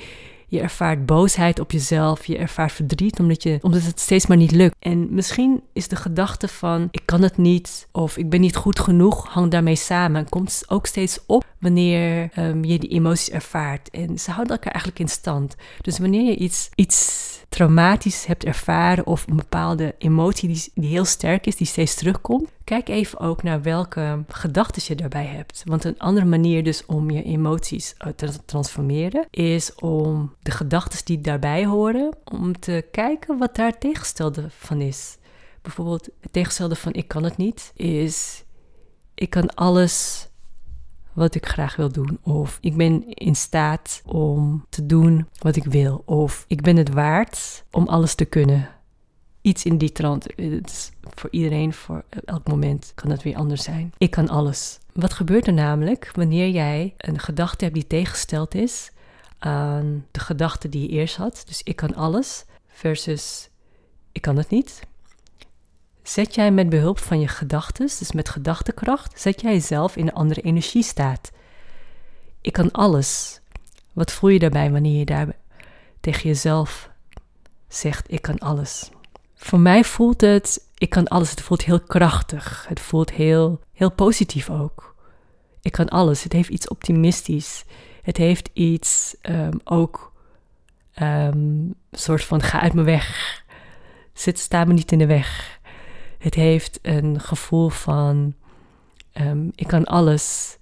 Je 0.49 0.61
ervaart 0.61 1.07
boosheid 1.07 1.61
op 1.61 1.71
jezelf. 1.71 2.27
Je 2.27 2.37
ervaart 2.37 2.73
verdriet 2.73 3.19
omdat, 3.19 3.43
je, 3.43 3.59
omdat 3.61 3.83
het 3.83 4.01
steeds 4.01 4.27
maar 4.27 4.37
niet 4.37 4.51
lukt. 4.51 4.77
En 4.79 5.15
misschien 5.15 5.63
is 5.73 5.89
de 5.89 5.97
gedachte 5.97 6.49
van 6.49 6.89
ik 6.91 7.03
kan 7.05 7.23
het 7.23 7.37
niet 7.37 7.89
of 7.93 8.17
ik 8.17 8.31
ben 8.31 8.41
niet 8.41 8.57
goed 8.57 8.81
genoeg, 8.81 9.29
hangt 9.29 9.51
daarmee 9.51 9.77
samen. 9.77 10.21
En 10.21 10.29
komt 10.29 10.63
ook 10.67 10.87
steeds 10.87 11.19
op 11.27 11.45
wanneer 11.65 12.31
um, 12.39 12.65
je 12.65 12.79
die 12.79 12.91
emoties 12.91 13.31
ervaart. 13.31 13.91
En 13.91 14.19
ze 14.19 14.31
houden 14.31 14.57
elkaar 14.57 14.73
eigenlijk 14.73 15.03
in 15.03 15.09
stand. 15.09 15.57
Dus 15.81 15.99
wanneer 15.99 16.25
je 16.25 16.37
iets, 16.37 16.71
iets 16.75 17.23
traumatisch 17.49 18.27
hebt 18.27 18.45
ervaren 18.45 19.07
of 19.07 19.27
een 19.27 19.37
bepaalde 19.37 19.95
emotie 19.99 20.49
die, 20.49 20.71
die 20.75 20.89
heel 20.89 21.05
sterk 21.05 21.47
is, 21.47 21.57
die 21.57 21.67
steeds 21.67 21.95
terugkomt, 21.95 22.49
kijk 22.65 22.89
even 22.89 23.19
ook 23.19 23.43
naar 23.43 23.63
welke 23.63 24.25
gedachten 24.29 24.83
je 24.87 24.95
daarbij 24.95 25.27
hebt. 25.27 25.63
Want 25.65 25.85
een 25.85 25.99
andere 25.99 26.27
manier 26.27 26.65
dus 26.65 26.87
om 26.87 27.11
je 27.11 27.23
emoties 27.23 27.95
eh, 27.99 28.09
te 28.09 28.45
transformeren 28.45 29.27
is 29.31 29.75
om 29.75 30.35
de 30.43 30.51
gedachten 30.51 31.05
die 31.05 31.21
daarbij 31.21 31.67
horen, 31.67 32.17
om 32.25 32.61
te 32.61 32.85
kijken 32.91 33.39
wat 33.39 33.57
daar 33.57 33.79
tegenstelde 33.79 34.47
van 34.49 34.81
is. 34.81 35.17
Bijvoorbeeld 35.63 36.09
het 36.21 36.33
tegenstelde 36.33 36.77
van 36.77 36.93
ik 36.93 37.09
kan 37.09 37.23
het 37.23 37.37
niet 37.37 37.73
is 37.77 38.45
ik 39.15 39.31
kan 39.31 39.55
alles 39.55 40.27
wat 41.15 41.35
ik 41.35 41.47
graag 41.47 41.77
wil 41.77 41.93
doen. 41.93 42.19
Of 42.23 42.59
ik 42.61 42.77
ben 42.77 43.09
in 43.09 43.37
staat 43.37 44.03
om 44.05 44.67
te 44.69 44.87
doen 44.87 45.29
wat 45.39 45.57
ik 45.57 45.65
wil. 45.65 46.03
Of 46.05 46.45
ik 46.49 46.63
ben 46.63 46.77
het 46.77 46.93
waard 46.93 47.65
om 47.71 47.89
alles 47.89 48.15
te 48.15 48.25
kunnen. 48.25 48.69
Iets 49.41 49.65
in 49.65 49.79
die 49.79 49.93
trant. 49.93 50.27
Voor 51.15 51.31
iedereen, 51.31 51.73
voor 51.73 52.05
elk 52.25 52.49
moment 52.49 52.93
kan 52.95 53.11
het 53.11 53.23
weer 53.23 53.37
anders 53.37 53.63
zijn. 53.63 53.93
Ik 53.99 54.11
kan 54.11 54.29
alles. 54.29 54.79
Wat 54.93 55.13
gebeurt 55.13 55.47
er 55.47 55.53
namelijk 55.53 56.11
wanneer 56.15 56.49
jij 56.49 56.95
een 56.97 57.19
gedachte 57.19 57.65
hebt 57.65 57.77
die 57.77 57.87
tegengesteld 57.87 58.55
is 58.55 58.91
aan 59.39 60.07
de 60.11 60.21
gedachte 60.21 60.69
die 60.69 60.83
je 60.83 60.89
eerst 60.89 61.17
had? 61.17 61.43
Dus 61.47 61.63
ik 61.63 61.77
kan 61.77 61.95
alles 61.95 62.45
versus 62.67 63.49
ik 64.13 64.23
kan 64.23 64.37
het 64.37 64.51
niet. 64.51 64.81
Zet 66.05 66.35
jij 66.35 66.51
met 66.51 66.69
behulp 66.69 66.99
van 66.99 67.21
je 67.21 67.29
gedachten, 67.29 67.87
dus 67.87 68.13
met 68.13 68.29
gedachtekracht, 68.29 69.21
zet 69.21 69.41
jij 69.41 69.53
jezelf 69.53 69.97
in 69.97 70.07
een 70.07 70.13
andere 70.13 70.41
energiestaat. 70.41 71.33
Ik 72.41 72.53
kan 72.53 72.71
alles. 72.73 73.41
Wat 73.93 74.13
voel 74.13 74.31
je 74.31 74.39
daarbij 74.39 74.71
wanneer 74.71 74.99
je 74.99 75.05
daar 75.05 75.37
tegen 76.01 76.29
jezelf 76.29 76.91
zegt: 77.69 78.13
Ik 78.13 78.23
kan 78.23 78.39
alles? 78.39 78.91
Voor 79.35 79.61
mij 79.61 79.85
voelt 79.85 80.21
het, 80.21 80.69
ik 80.79 80.91
kan 80.91 81.09
alles. 81.09 81.31
Het 81.31 81.41
voelt 81.41 81.65
heel 81.65 81.81
krachtig. 81.81 82.65
Het 82.69 82.81
voelt 82.81 83.11
heel, 83.11 83.61
heel 83.73 83.91
positief 83.91 84.51
ook. 84.51 84.95
Ik 85.61 85.73
kan 85.73 85.89
alles. 85.89 86.23
Het 86.23 86.33
heeft 86.33 86.49
iets 86.49 86.69
optimistisch. 86.69 87.65
Het 88.03 88.17
heeft 88.17 88.51
iets 88.53 89.17
um, 89.23 89.61
ook 89.65 90.13
um, 91.03 91.75
soort 91.91 92.25
van 92.25 92.43
ga 92.43 92.61
uit 92.61 92.73
mijn 92.73 92.87
weg. 92.87 93.43
Zit, 94.13 94.39
sta 94.39 94.65
me 94.65 94.73
niet 94.73 94.93
in 94.93 94.99
de 94.99 95.07
weg. 95.07 95.54
Het 96.25 96.35
heeft 96.35 96.79
een 96.83 97.21
gevoel 97.21 97.69
van: 97.69 98.35
um, 99.21 99.51
ik 99.55 99.67
kan 99.67 99.85
alles. 99.85 100.57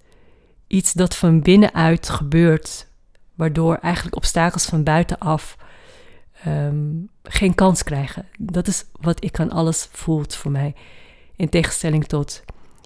iets 0.67 0.93
dat 0.93 1.15
van 1.15 1.41
binnenuit 1.41 2.09
gebeurt, 2.09 2.87
waardoor 3.35 3.75
eigenlijk 3.75 4.15
obstakels 4.15 4.65
van 4.65 4.83
buitenaf 4.83 5.57
um, 6.47 7.09
geen 7.23 7.55
kans 7.55 7.83
krijgen. 7.83 8.27
Dat 8.39 8.67
is 8.67 8.85
wat 8.91 9.23
ik 9.23 9.39
aan 9.39 9.51
alles 9.51 9.87
voelt 9.91 10.35
voor 10.35 10.51
mij. 10.51 10.75
In 11.35 11.49
tegenstelling 11.49 12.05
tot, 12.05 12.43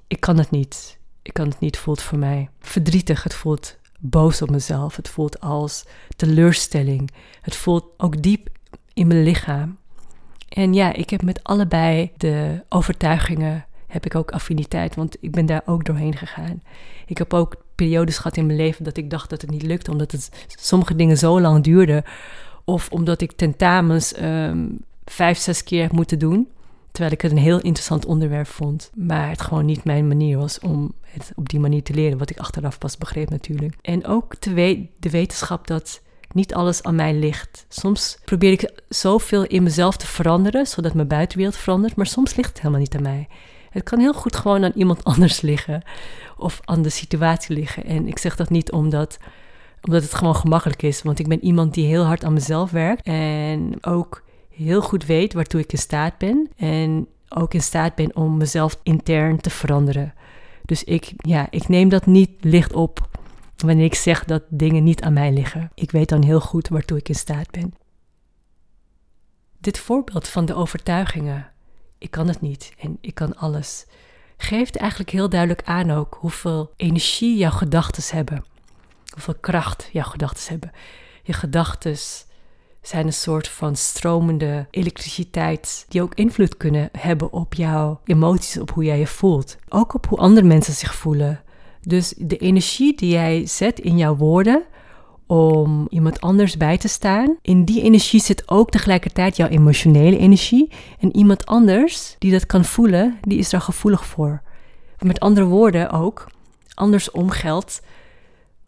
ik 0.08 0.20
kan 0.20 0.38
het 0.38 0.52
niet. 0.52 1.00
Ik 1.22 1.34
kan 1.34 1.48
het 1.48 1.60
niet, 1.60 1.78
voelt 1.78 2.02
voor 2.02 2.18
mij 2.18 2.50
verdrietig. 2.60 3.24
Het 3.24 3.34
voelt 3.34 3.78
boos 4.00 4.42
op 4.42 4.50
mezelf. 4.50 4.96
Het 4.96 5.10
voelt 5.10 5.40
als 5.40 5.86
teleurstelling. 6.16 7.12
Het 7.42 7.56
voelt 7.56 7.86
ook 7.98 8.22
diep 8.22 8.50
in 8.94 9.08
mijn 9.08 9.24
lichaam. 9.24 9.78
En 10.48 10.74
ja, 10.74 10.94
ik 10.94 11.10
heb 11.10 11.22
met 11.22 11.44
allebei 11.44 12.12
de 12.18 12.64
overtuigingen 12.70 13.66
heb 13.88 14.06
ik 14.06 14.16
ook 14.16 14.32
affiniteit, 14.32 14.96
want 14.96 15.18
ik 15.20 15.32
ben 15.32 15.46
daar 15.46 15.62
ook 15.66 15.86
doorheen 15.86 16.18
gegaan. 16.18 16.62
Ik 17.06 17.18
heb 17.18 17.34
ook 17.34 17.56
periodes 17.76 18.18
gehad 18.18 18.38
in 18.38 18.46
mijn 18.46 18.58
leven 18.58 18.84
dat 18.84 18.98
ik 18.98 19.10
dacht 19.10 19.30
dat 19.30 19.42
het 19.42 19.50
niet 19.50 19.64
lukte, 19.64 19.92
omdat 19.92 20.12
het 20.12 20.30
sommige 20.48 20.96
dingen 20.96 21.18
zo 21.18 21.42
lang 21.42 21.64
duurden. 21.64 22.04
Of 22.66 22.90
omdat 22.90 23.22
ik 23.22 23.32
tentamens 23.32 24.22
um, 24.22 24.80
vijf, 25.06 25.38
zes 25.38 25.64
keer 25.64 25.82
heb 25.82 25.92
moeten 25.92 26.20
doen. 26.20 26.48
Terwijl 26.92 27.14
ik 27.14 27.22
het 27.22 27.32
een 27.32 27.38
heel 27.38 27.62
interessant 27.62 28.06
onderwerp 28.06 28.48
vond. 28.48 28.92
Maar 28.96 29.30
het 29.30 29.42
gewoon 29.42 29.66
niet 29.66 29.84
mijn 29.84 30.08
manier 30.08 30.38
was 30.38 30.60
om 30.60 30.92
het 31.02 31.32
op 31.36 31.50
die 31.50 31.60
manier 31.60 31.84
te 31.84 31.94
leren. 31.94 32.18
Wat 32.18 32.30
ik 32.30 32.38
achteraf 32.38 32.78
pas 32.78 32.98
begreep 32.98 33.30
natuurlijk. 33.30 33.76
En 33.82 34.06
ook 34.06 34.42
de 34.42 35.10
wetenschap 35.10 35.68
dat 35.68 36.02
niet 36.38 36.54
alles 36.54 36.84
aan 36.84 36.96
mij 36.96 37.14
ligt. 37.14 37.66
Soms 37.70 38.18
probeer 38.26 38.52
ik 38.52 38.72
zoveel 38.90 39.44
in 39.46 39.64
mezelf 39.64 39.98
te 39.98 40.08
veranderen, 40.08 40.68
zodat 40.68 40.94
mijn 40.94 41.08
buitenwereld 41.08 41.56
verandert. 41.56 41.96
Maar 41.96 42.06
soms 42.06 42.36
ligt 42.36 42.50
het 42.50 42.58
helemaal 42.58 42.80
niet 42.80 42.96
aan 42.96 43.02
mij. 43.02 43.28
Het 43.70 43.84
kan 43.84 44.00
heel 44.00 44.14
goed 44.14 44.36
gewoon 44.36 44.64
aan 44.64 44.72
iemand 44.76 45.04
anders 45.12 45.42
liggen. 45.42 45.82
Of 46.38 46.60
aan 46.66 46.82
de 46.82 46.90
situatie 46.90 47.56
liggen. 47.56 47.84
En 47.84 48.08
ik 48.08 48.18
zeg 48.18 48.36
dat 48.36 48.50
niet 48.50 48.72
omdat 48.72 49.18
omdat 49.82 50.04
het 50.04 50.14
gewoon 50.14 50.36
gemakkelijk 50.36 50.84
is. 50.84 51.02
Want 51.02 51.20
ik 51.20 51.28
ben 51.28 51.44
iemand 51.44 51.74
die 51.74 51.86
heel 51.86 52.04
hard 52.04 52.24
aan 52.24 52.34
mezelf 52.34 52.72
werkt. 52.72 53.06
En 53.08 53.74
ook 53.82 54.24
heel 54.50 54.82
goed 54.82 55.06
weet 55.06 55.34
waartoe 55.34 55.60
ik 55.60 55.72
in 55.72 55.78
staat 55.78 56.18
ben. 56.18 56.50
En 56.58 57.08
ook 57.30 57.54
in 57.54 57.62
staat 57.62 57.96
ben 57.96 58.16
om 58.16 58.38
mezelf 58.38 58.80
intern 58.84 59.38
te 59.38 59.50
veranderen. 59.50 60.14
Dus 60.66 60.84
ik, 60.84 61.14
ja, 61.18 61.48
ik 61.50 61.68
neem 61.68 61.90
dat 61.90 62.06
niet 62.06 62.30
licht 62.40 62.74
op 62.74 63.08
wanneer 63.62 63.86
ik 63.86 63.96
zeg 63.96 64.26
dat 64.26 64.44
dingen 64.50 64.84
niet 64.84 65.02
aan 65.02 65.14
mij 65.14 65.32
liggen. 65.32 65.72
Ik 65.74 65.92
weet 65.92 66.10
dan 66.10 66.24
heel 66.24 66.42
goed 66.42 66.68
waartoe 66.68 66.98
ik 66.98 67.10
in 67.10 67.16
staat 67.16 67.52
ben. 67.52 67.74
Dit 69.60 69.80
voorbeeld 69.80 70.28
van 70.28 70.46
de 70.46 70.56
overtuigingen, 70.56 71.52
ik 71.98 72.12
kan 72.12 72.28
het 72.28 72.42
niet 72.42 72.74
en 72.80 72.98
ik 73.02 73.16
kan 73.16 73.36
alles, 73.36 73.86
geeft 74.38 74.76
eigenlijk 74.76 75.10
heel 75.10 75.30
duidelijk 75.30 75.64
aan 75.64 75.92
ook 75.92 76.18
hoeveel 76.20 76.72
energie 76.76 77.38
jouw 77.38 77.52
gedachten 77.52 78.16
hebben 78.16 78.44
hoeveel 79.18 79.36
kracht 79.40 79.90
jouw 79.92 80.04
gedachten 80.04 80.50
hebben. 80.50 80.72
Je 81.24 81.34
gedachten 81.34 81.98
zijn 82.82 83.06
een 83.06 83.14
soort 83.14 83.48
van 83.48 83.76
stromende 83.76 84.68
elektriciteit 84.72 85.86
die 85.90 86.02
ook 86.02 86.16
invloed 86.16 86.58
kunnen 86.58 86.90
hebben 86.92 87.32
op 87.32 87.54
jouw 87.54 88.00
emoties, 88.04 88.60
op 88.60 88.72
hoe 88.72 88.84
jij 88.84 89.00
je 89.00 89.08
voelt. 89.08 89.58
Ook 89.70 89.94
op 89.94 90.08
hoe 90.08 90.18
andere 90.18 90.48
mensen 90.48 90.74
zich 90.74 90.96
voelen. 90.96 91.42
Dus 91.88 92.14
de 92.18 92.38
energie 92.38 92.96
die 92.96 93.12
jij 93.12 93.46
zet 93.46 93.80
in 93.80 93.98
jouw 93.98 94.16
woorden 94.16 94.64
om 95.26 95.88
iemand 95.90 96.22
anders 96.22 96.58
bij 96.58 96.78
te 96.78 96.88
staan, 96.88 97.38
in 97.42 97.64
die 97.64 97.82
energie 97.82 98.22
zit 98.22 98.44
ook 98.46 98.70
tegelijkertijd 98.70 99.38
jouw 99.38 99.48
emotionele 99.48 100.18
energie. 100.18 100.72
En 101.00 101.16
iemand 101.16 101.46
anders 101.46 102.16
die 102.20 102.32
dat 102.32 102.46
kan 102.46 102.66
voelen, 102.66 103.18
die 103.22 103.38
is 103.38 103.50
daar 103.50 103.62
gevoelig 103.62 104.06
voor. 104.06 104.42
Met 105.00 105.20
andere 105.20 105.46
woorden 105.46 105.92
ook, 105.92 106.28
andersom 106.74 107.30
geldt 107.30 107.82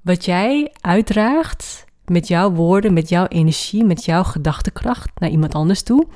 wat 0.01 0.25
jij 0.25 0.71
uitdraagt 0.81 1.85
met 2.05 2.27
jouw 2.27 2.51
woorden, 2.51 2.93
met 2.93 3.09
jouw 3.09 3.25
energie, 3.25 3.83
met 3.83 4.05
jouw 4.05 4.23
gedachtekracht 4.23 5.09
naar 5.19 5.29
iemand 5.29 5.53
anders 5.53 5.81
toe 5.81 6.07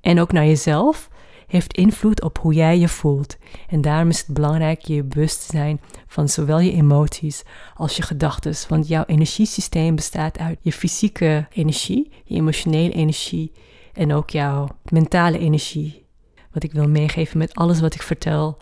en 0.00 0.20
ook 0.20 0.32
naar 0.32 0.46
jezelf, 0.46 1.10
heeft 1.52 1.76
invloed 1.76 2.22
op 2.22 2.38
hoe 2.38 2.54
jij 2.54 2.78
je 2.78 2.88
voelt. 2.88 3.36
En 3.68 3.80
daarom 3.80 4.08
is 4.08 4.18
het 4.18 4.34
belangrijk 4.34 4.80
je 4.80 5.02
bewust 5.02 5.40
te 5.40 5.56
zijn 5.56 5.80
van 6.06 6.28
zowel 6.28 6.58
je 6.58 6.72
emoties 6.72 7.42
als 7.74 7.96
je 7.96 8.02
gedachten. 8.02 8.54
Want 8.68 8.88
jouw 8.88 9.04
energiesysteem 9.06 9.94
bestaat 9.94 10.38
uit 10.38 10.58
je 10.60 10.72
fysieke 10.72 11.46
energie, 11.52 12.10
je 12.24 12.34
emotionele 12.34 12.92
energie 12.92 13.52
en 13.92 14.12
ook 14.12 14.30
jouw 14.30 14.68
mentale 14.84 15.38
energie. 15.38 16.06
Wat 16.52 16.62
ik 16.62 16.72
wil 16.72 16.88
meegeven 16.88 17.38
met 17.38 17.54
alles 17.54 17.80
wat 17.80 17.94
ik 17.94 18.02
vertel 18.02 18.58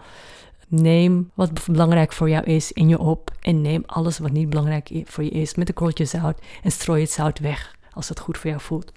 Neem 0.68 1.30
wat 1.34 1.66
belangrijk 1.66 2.12
voor 2.12 2.30
jou 2.30 2.44
is 2.44 2.72
in 2.72 2.88
je 2.88 2.98
op 2.98 3.30
en 3.40 3.60
neem 3.60 3.82
alles 3.86 4.18
wat 4.18 4.30
niet 4.30 4.48
belangrijk 4.48 4.90
voor 5.04 5.24
je 5.24 5.30
is 5.30 5.54
met 5.54 5.68
een 5.68 5.74
korreltje 5.74 6.04
zout 6.04 6.40
en 6.62 6.70
strooi 6.70 7.02
het 7.02 7.10
zout 7.10 7.38
weg 7.38 7.76
als 7.92 8.08
het 8.08 8.20
goed 8.20 8.38
voor 8.38 8.50
jou 8.50 8.62
voelt. 8.62 8.92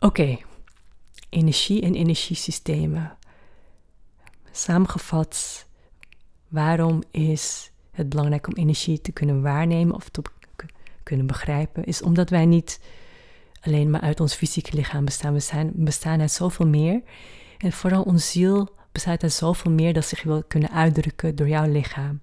Oké, 0.00 0.38
energie 1.28 1.82
en 1.82 1.94
energiesystemen. 1.94 3.16
Samengevat, 4.50 5.66
waarom 6.48 7.02
is 7.10 7.70
het 7.90 8.08
belangrijk 8.08 8.46
om 8.46 8.54
energie 8.54 9.00
te 9.00 9.12
kunnen 9.12 9.42
waarnemen 9.42 9.94
of 9.94 10.08
te 10.08 10.22
kunnen 11.02 11.26
begrijpen? 11.26 11.84
Is 11.84 12.02
omdat 12.02 12.30
wij 12.30 12.46
niet 12.46 12.80
alleen 13.60 13.90
maar 13.90 14.00
uit 14.00 14.20
ons 14.20 14.34
fysieke 14.34 14.76
lichaam 14.76 15.04
bestaan. 15.04 15.32
We, 15.32 15.40
zijn, 15.40 15.72
bestaan 15.74 16.20
uit 16.20 16.30
zoveel 16.30 16.66
meer. 16.66 17.02
En 17.58 17.72
vooral 17.72 18.02
onze 18.02 18.26
ziel 18.26 18.68
bestaat 18.92 19.22
uit 19.22 19.32
zoveel 19.32 19.70
meer 19.70 19.92
dat 19.92 20.04
zich 20.04 20.22
wil 20.22 20.42
kunnen 20.42 20.70
uitdrukken 20.70 21.36
door 21.36 21.48
jouw 21.48 21.66
lichaam. 21.66 22.20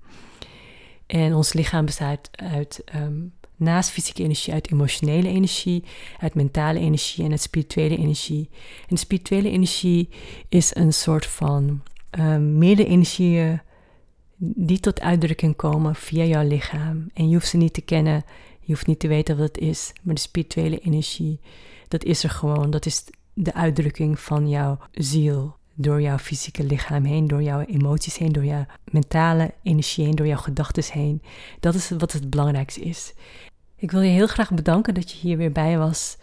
En 1.05 1.33
ons 1.33 1.53
lichaam 1.53 1.85
bestaat 1.85 2.29
uit, 2.31 2.81
ehm, 2.85 3.21
naast 3.55 3.89
fysieke 3.89 4.23
energie, 4.23 4.53
uit 4.53 4.71
emotionele 4.71 5.27
energie, 5.27 5.83
uit 6.19 6.35
mentale 6.35 6.79
energie 6.79 7.23
en 7.23 7.31
uit 7.31 7.41
spirituele 7.41 7.97
energie. 7.97 8.49
En 8.87 8.97
spirituele 8.97 9.49
energie 9.49 10.09
is 10.49 10.75
een 10.75 10.93
soort 10.93 11.25
van 11.25 11.81
um, 12.19 12.57
meerdere 12.57 12.89
energieën 12.89 13.61
die 14.37 14.79
tot 14.79 15.01
uitdrukking 15.01 15.55
komen 15.55 15.95
via 15.95 16.23
jouw 16.23 16.47
lichaam. 16.47 17.09
En 17.13 17.29
je 17.29 17.33
hoeft 17.33 17.47
ze 17.47 17.57
niet 17.57 17.73
te 17.73 17.81
kennen, 17.81 18.23
je 18.59 18.73
hoeft 18.73 18.87
niet 18.87 18.99
te 18.99 19.07
weten 19.07 19.37
wat 19.37 19.47
het 19.47 19.57
is, 19.57 19.93
maar 20.01 20.15
de 20.15 20.21
spirituele 20.21 20.79
energie, 20.79 21.39
dat 21.87 22.03
is 22.03 22.23
er 22.23 22.29
gewoon. 22.29 22.69
Dat 22.69 22.85
is 22.85 23.03
de 23.33 23.53
uitdrukking 23.53 24.19
van 24.19 24.49
jouw 24.49 24.77
ziel 24.91 25.55
door 25.75 26.01
jouw 26.01 26.17
fysieke 26.17 26.63
lichaam 26.63 27.03
heen, 27.03 27.27
door 27.27 27.43
jouw 27.43 27.61
emoties 27.61 28.17
heen, 28.17 28.31
door 28.31 28.45
jouw 28.45 28.65
mentale 28.91 29.53
energie 29.63 30.05
heen, 30.05 30.15
door 30.15 30.27
jouw 30.27 30.37
gedachten 30.37 30.83
heen. 30.91 31.21
Dat 31.59 31.75
is 31.75 31.89
wat 31.89 32.11
het 32.11 32.29
belangrijkste 32.29 32.81
is. 32.81 33.13
Ik 33.75 33.91
wil 33.91 34.01
je 34.01 34.11
heel 34.11 34.27
graag 34.27 34.51
bedanken 34.51 34.93
dat 34.93 35.11
je 35.11 35.17
hier 35.17 35.37
weer 35.37 35.51
bij 35.51 35.77
was. 35.77 36.17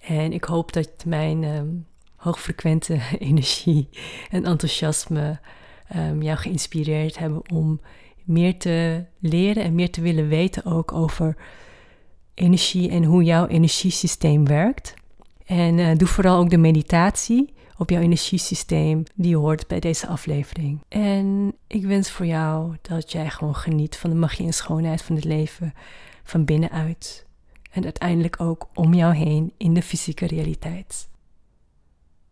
En 0.00 0.32
ik 0.32 0.44
hoop 0.44 0.72
dat 0.72 0.90
mijn 1.06 1.44
um, 1.44 1.86
hoogfrequente 2.16 3.00
energie 3.18 3.88
en 4.30 4.44
enthousiasme 4.44 5.38
um, 5.96 6.22
jou 6.22 6.38
geïnspireerd 6.38 7.18
hebben 7.18 7.50
om 7.50 7.80
meer 8.24 8.58
te 8.58 9.04
leren 9.18 9.62
en 9.62 9.74
meer 9.74 9.90
te 9.90 10.00
willen 10.00 10.28
weten 10.28 10.64
ook 10.64 10.92
over 10.92 11.36
energie 12.34 12.90
en 12.90 13.04
hoe 13.04 13.22
jouw 13.22 13.46
energiesysteem 13.46 14.46
werkt. 14.46 14.94
En 15.46 15.78
uh, 15.78 15.96
doe 15.96 16.08
vooral 16.08 16.38
ook 16.38 16.50
de 16.50 16.56
meditatie 16.56 17.52
op 17.76 17.90
jouw 17.90 18.00
energiesysteem 18.00 19.02
die 19.14 19.36
hoort 19.36 19.66
bij 19.66 19.80
deze 19.80 20.06
aflevering. 20.06 20.82
En 20.88 21.54
ik 21.66 21.86
wens 21.86 22.10
voor 22.10 22.26
jou 22.26 22.76
dat 22.82 23.12
jij 23.12 23.30
gewoon 23.30 23.54
geniet 23.54 23.96
van 23.96 24.10
de 24.10 24.16
magie 24.16 24.46
en 24.46 24.52
schoonheid 24.52 25.02
van 25.02 25.16
het 25.16 25.24
leven 25.24 25.74
van 26.28 26.44
binnenuit. 26.44 27.26
En 27.70 27.84
uiteindelijk 27.84 28.40
ook 28.40 28.68
om 28.74 28.94
jou 28.94 29.14
heen 29.14 29.52
in 29.56 29.74
de 29.74 29.82
fysieke 29.82 30.26
realiteit. 30.26 31.08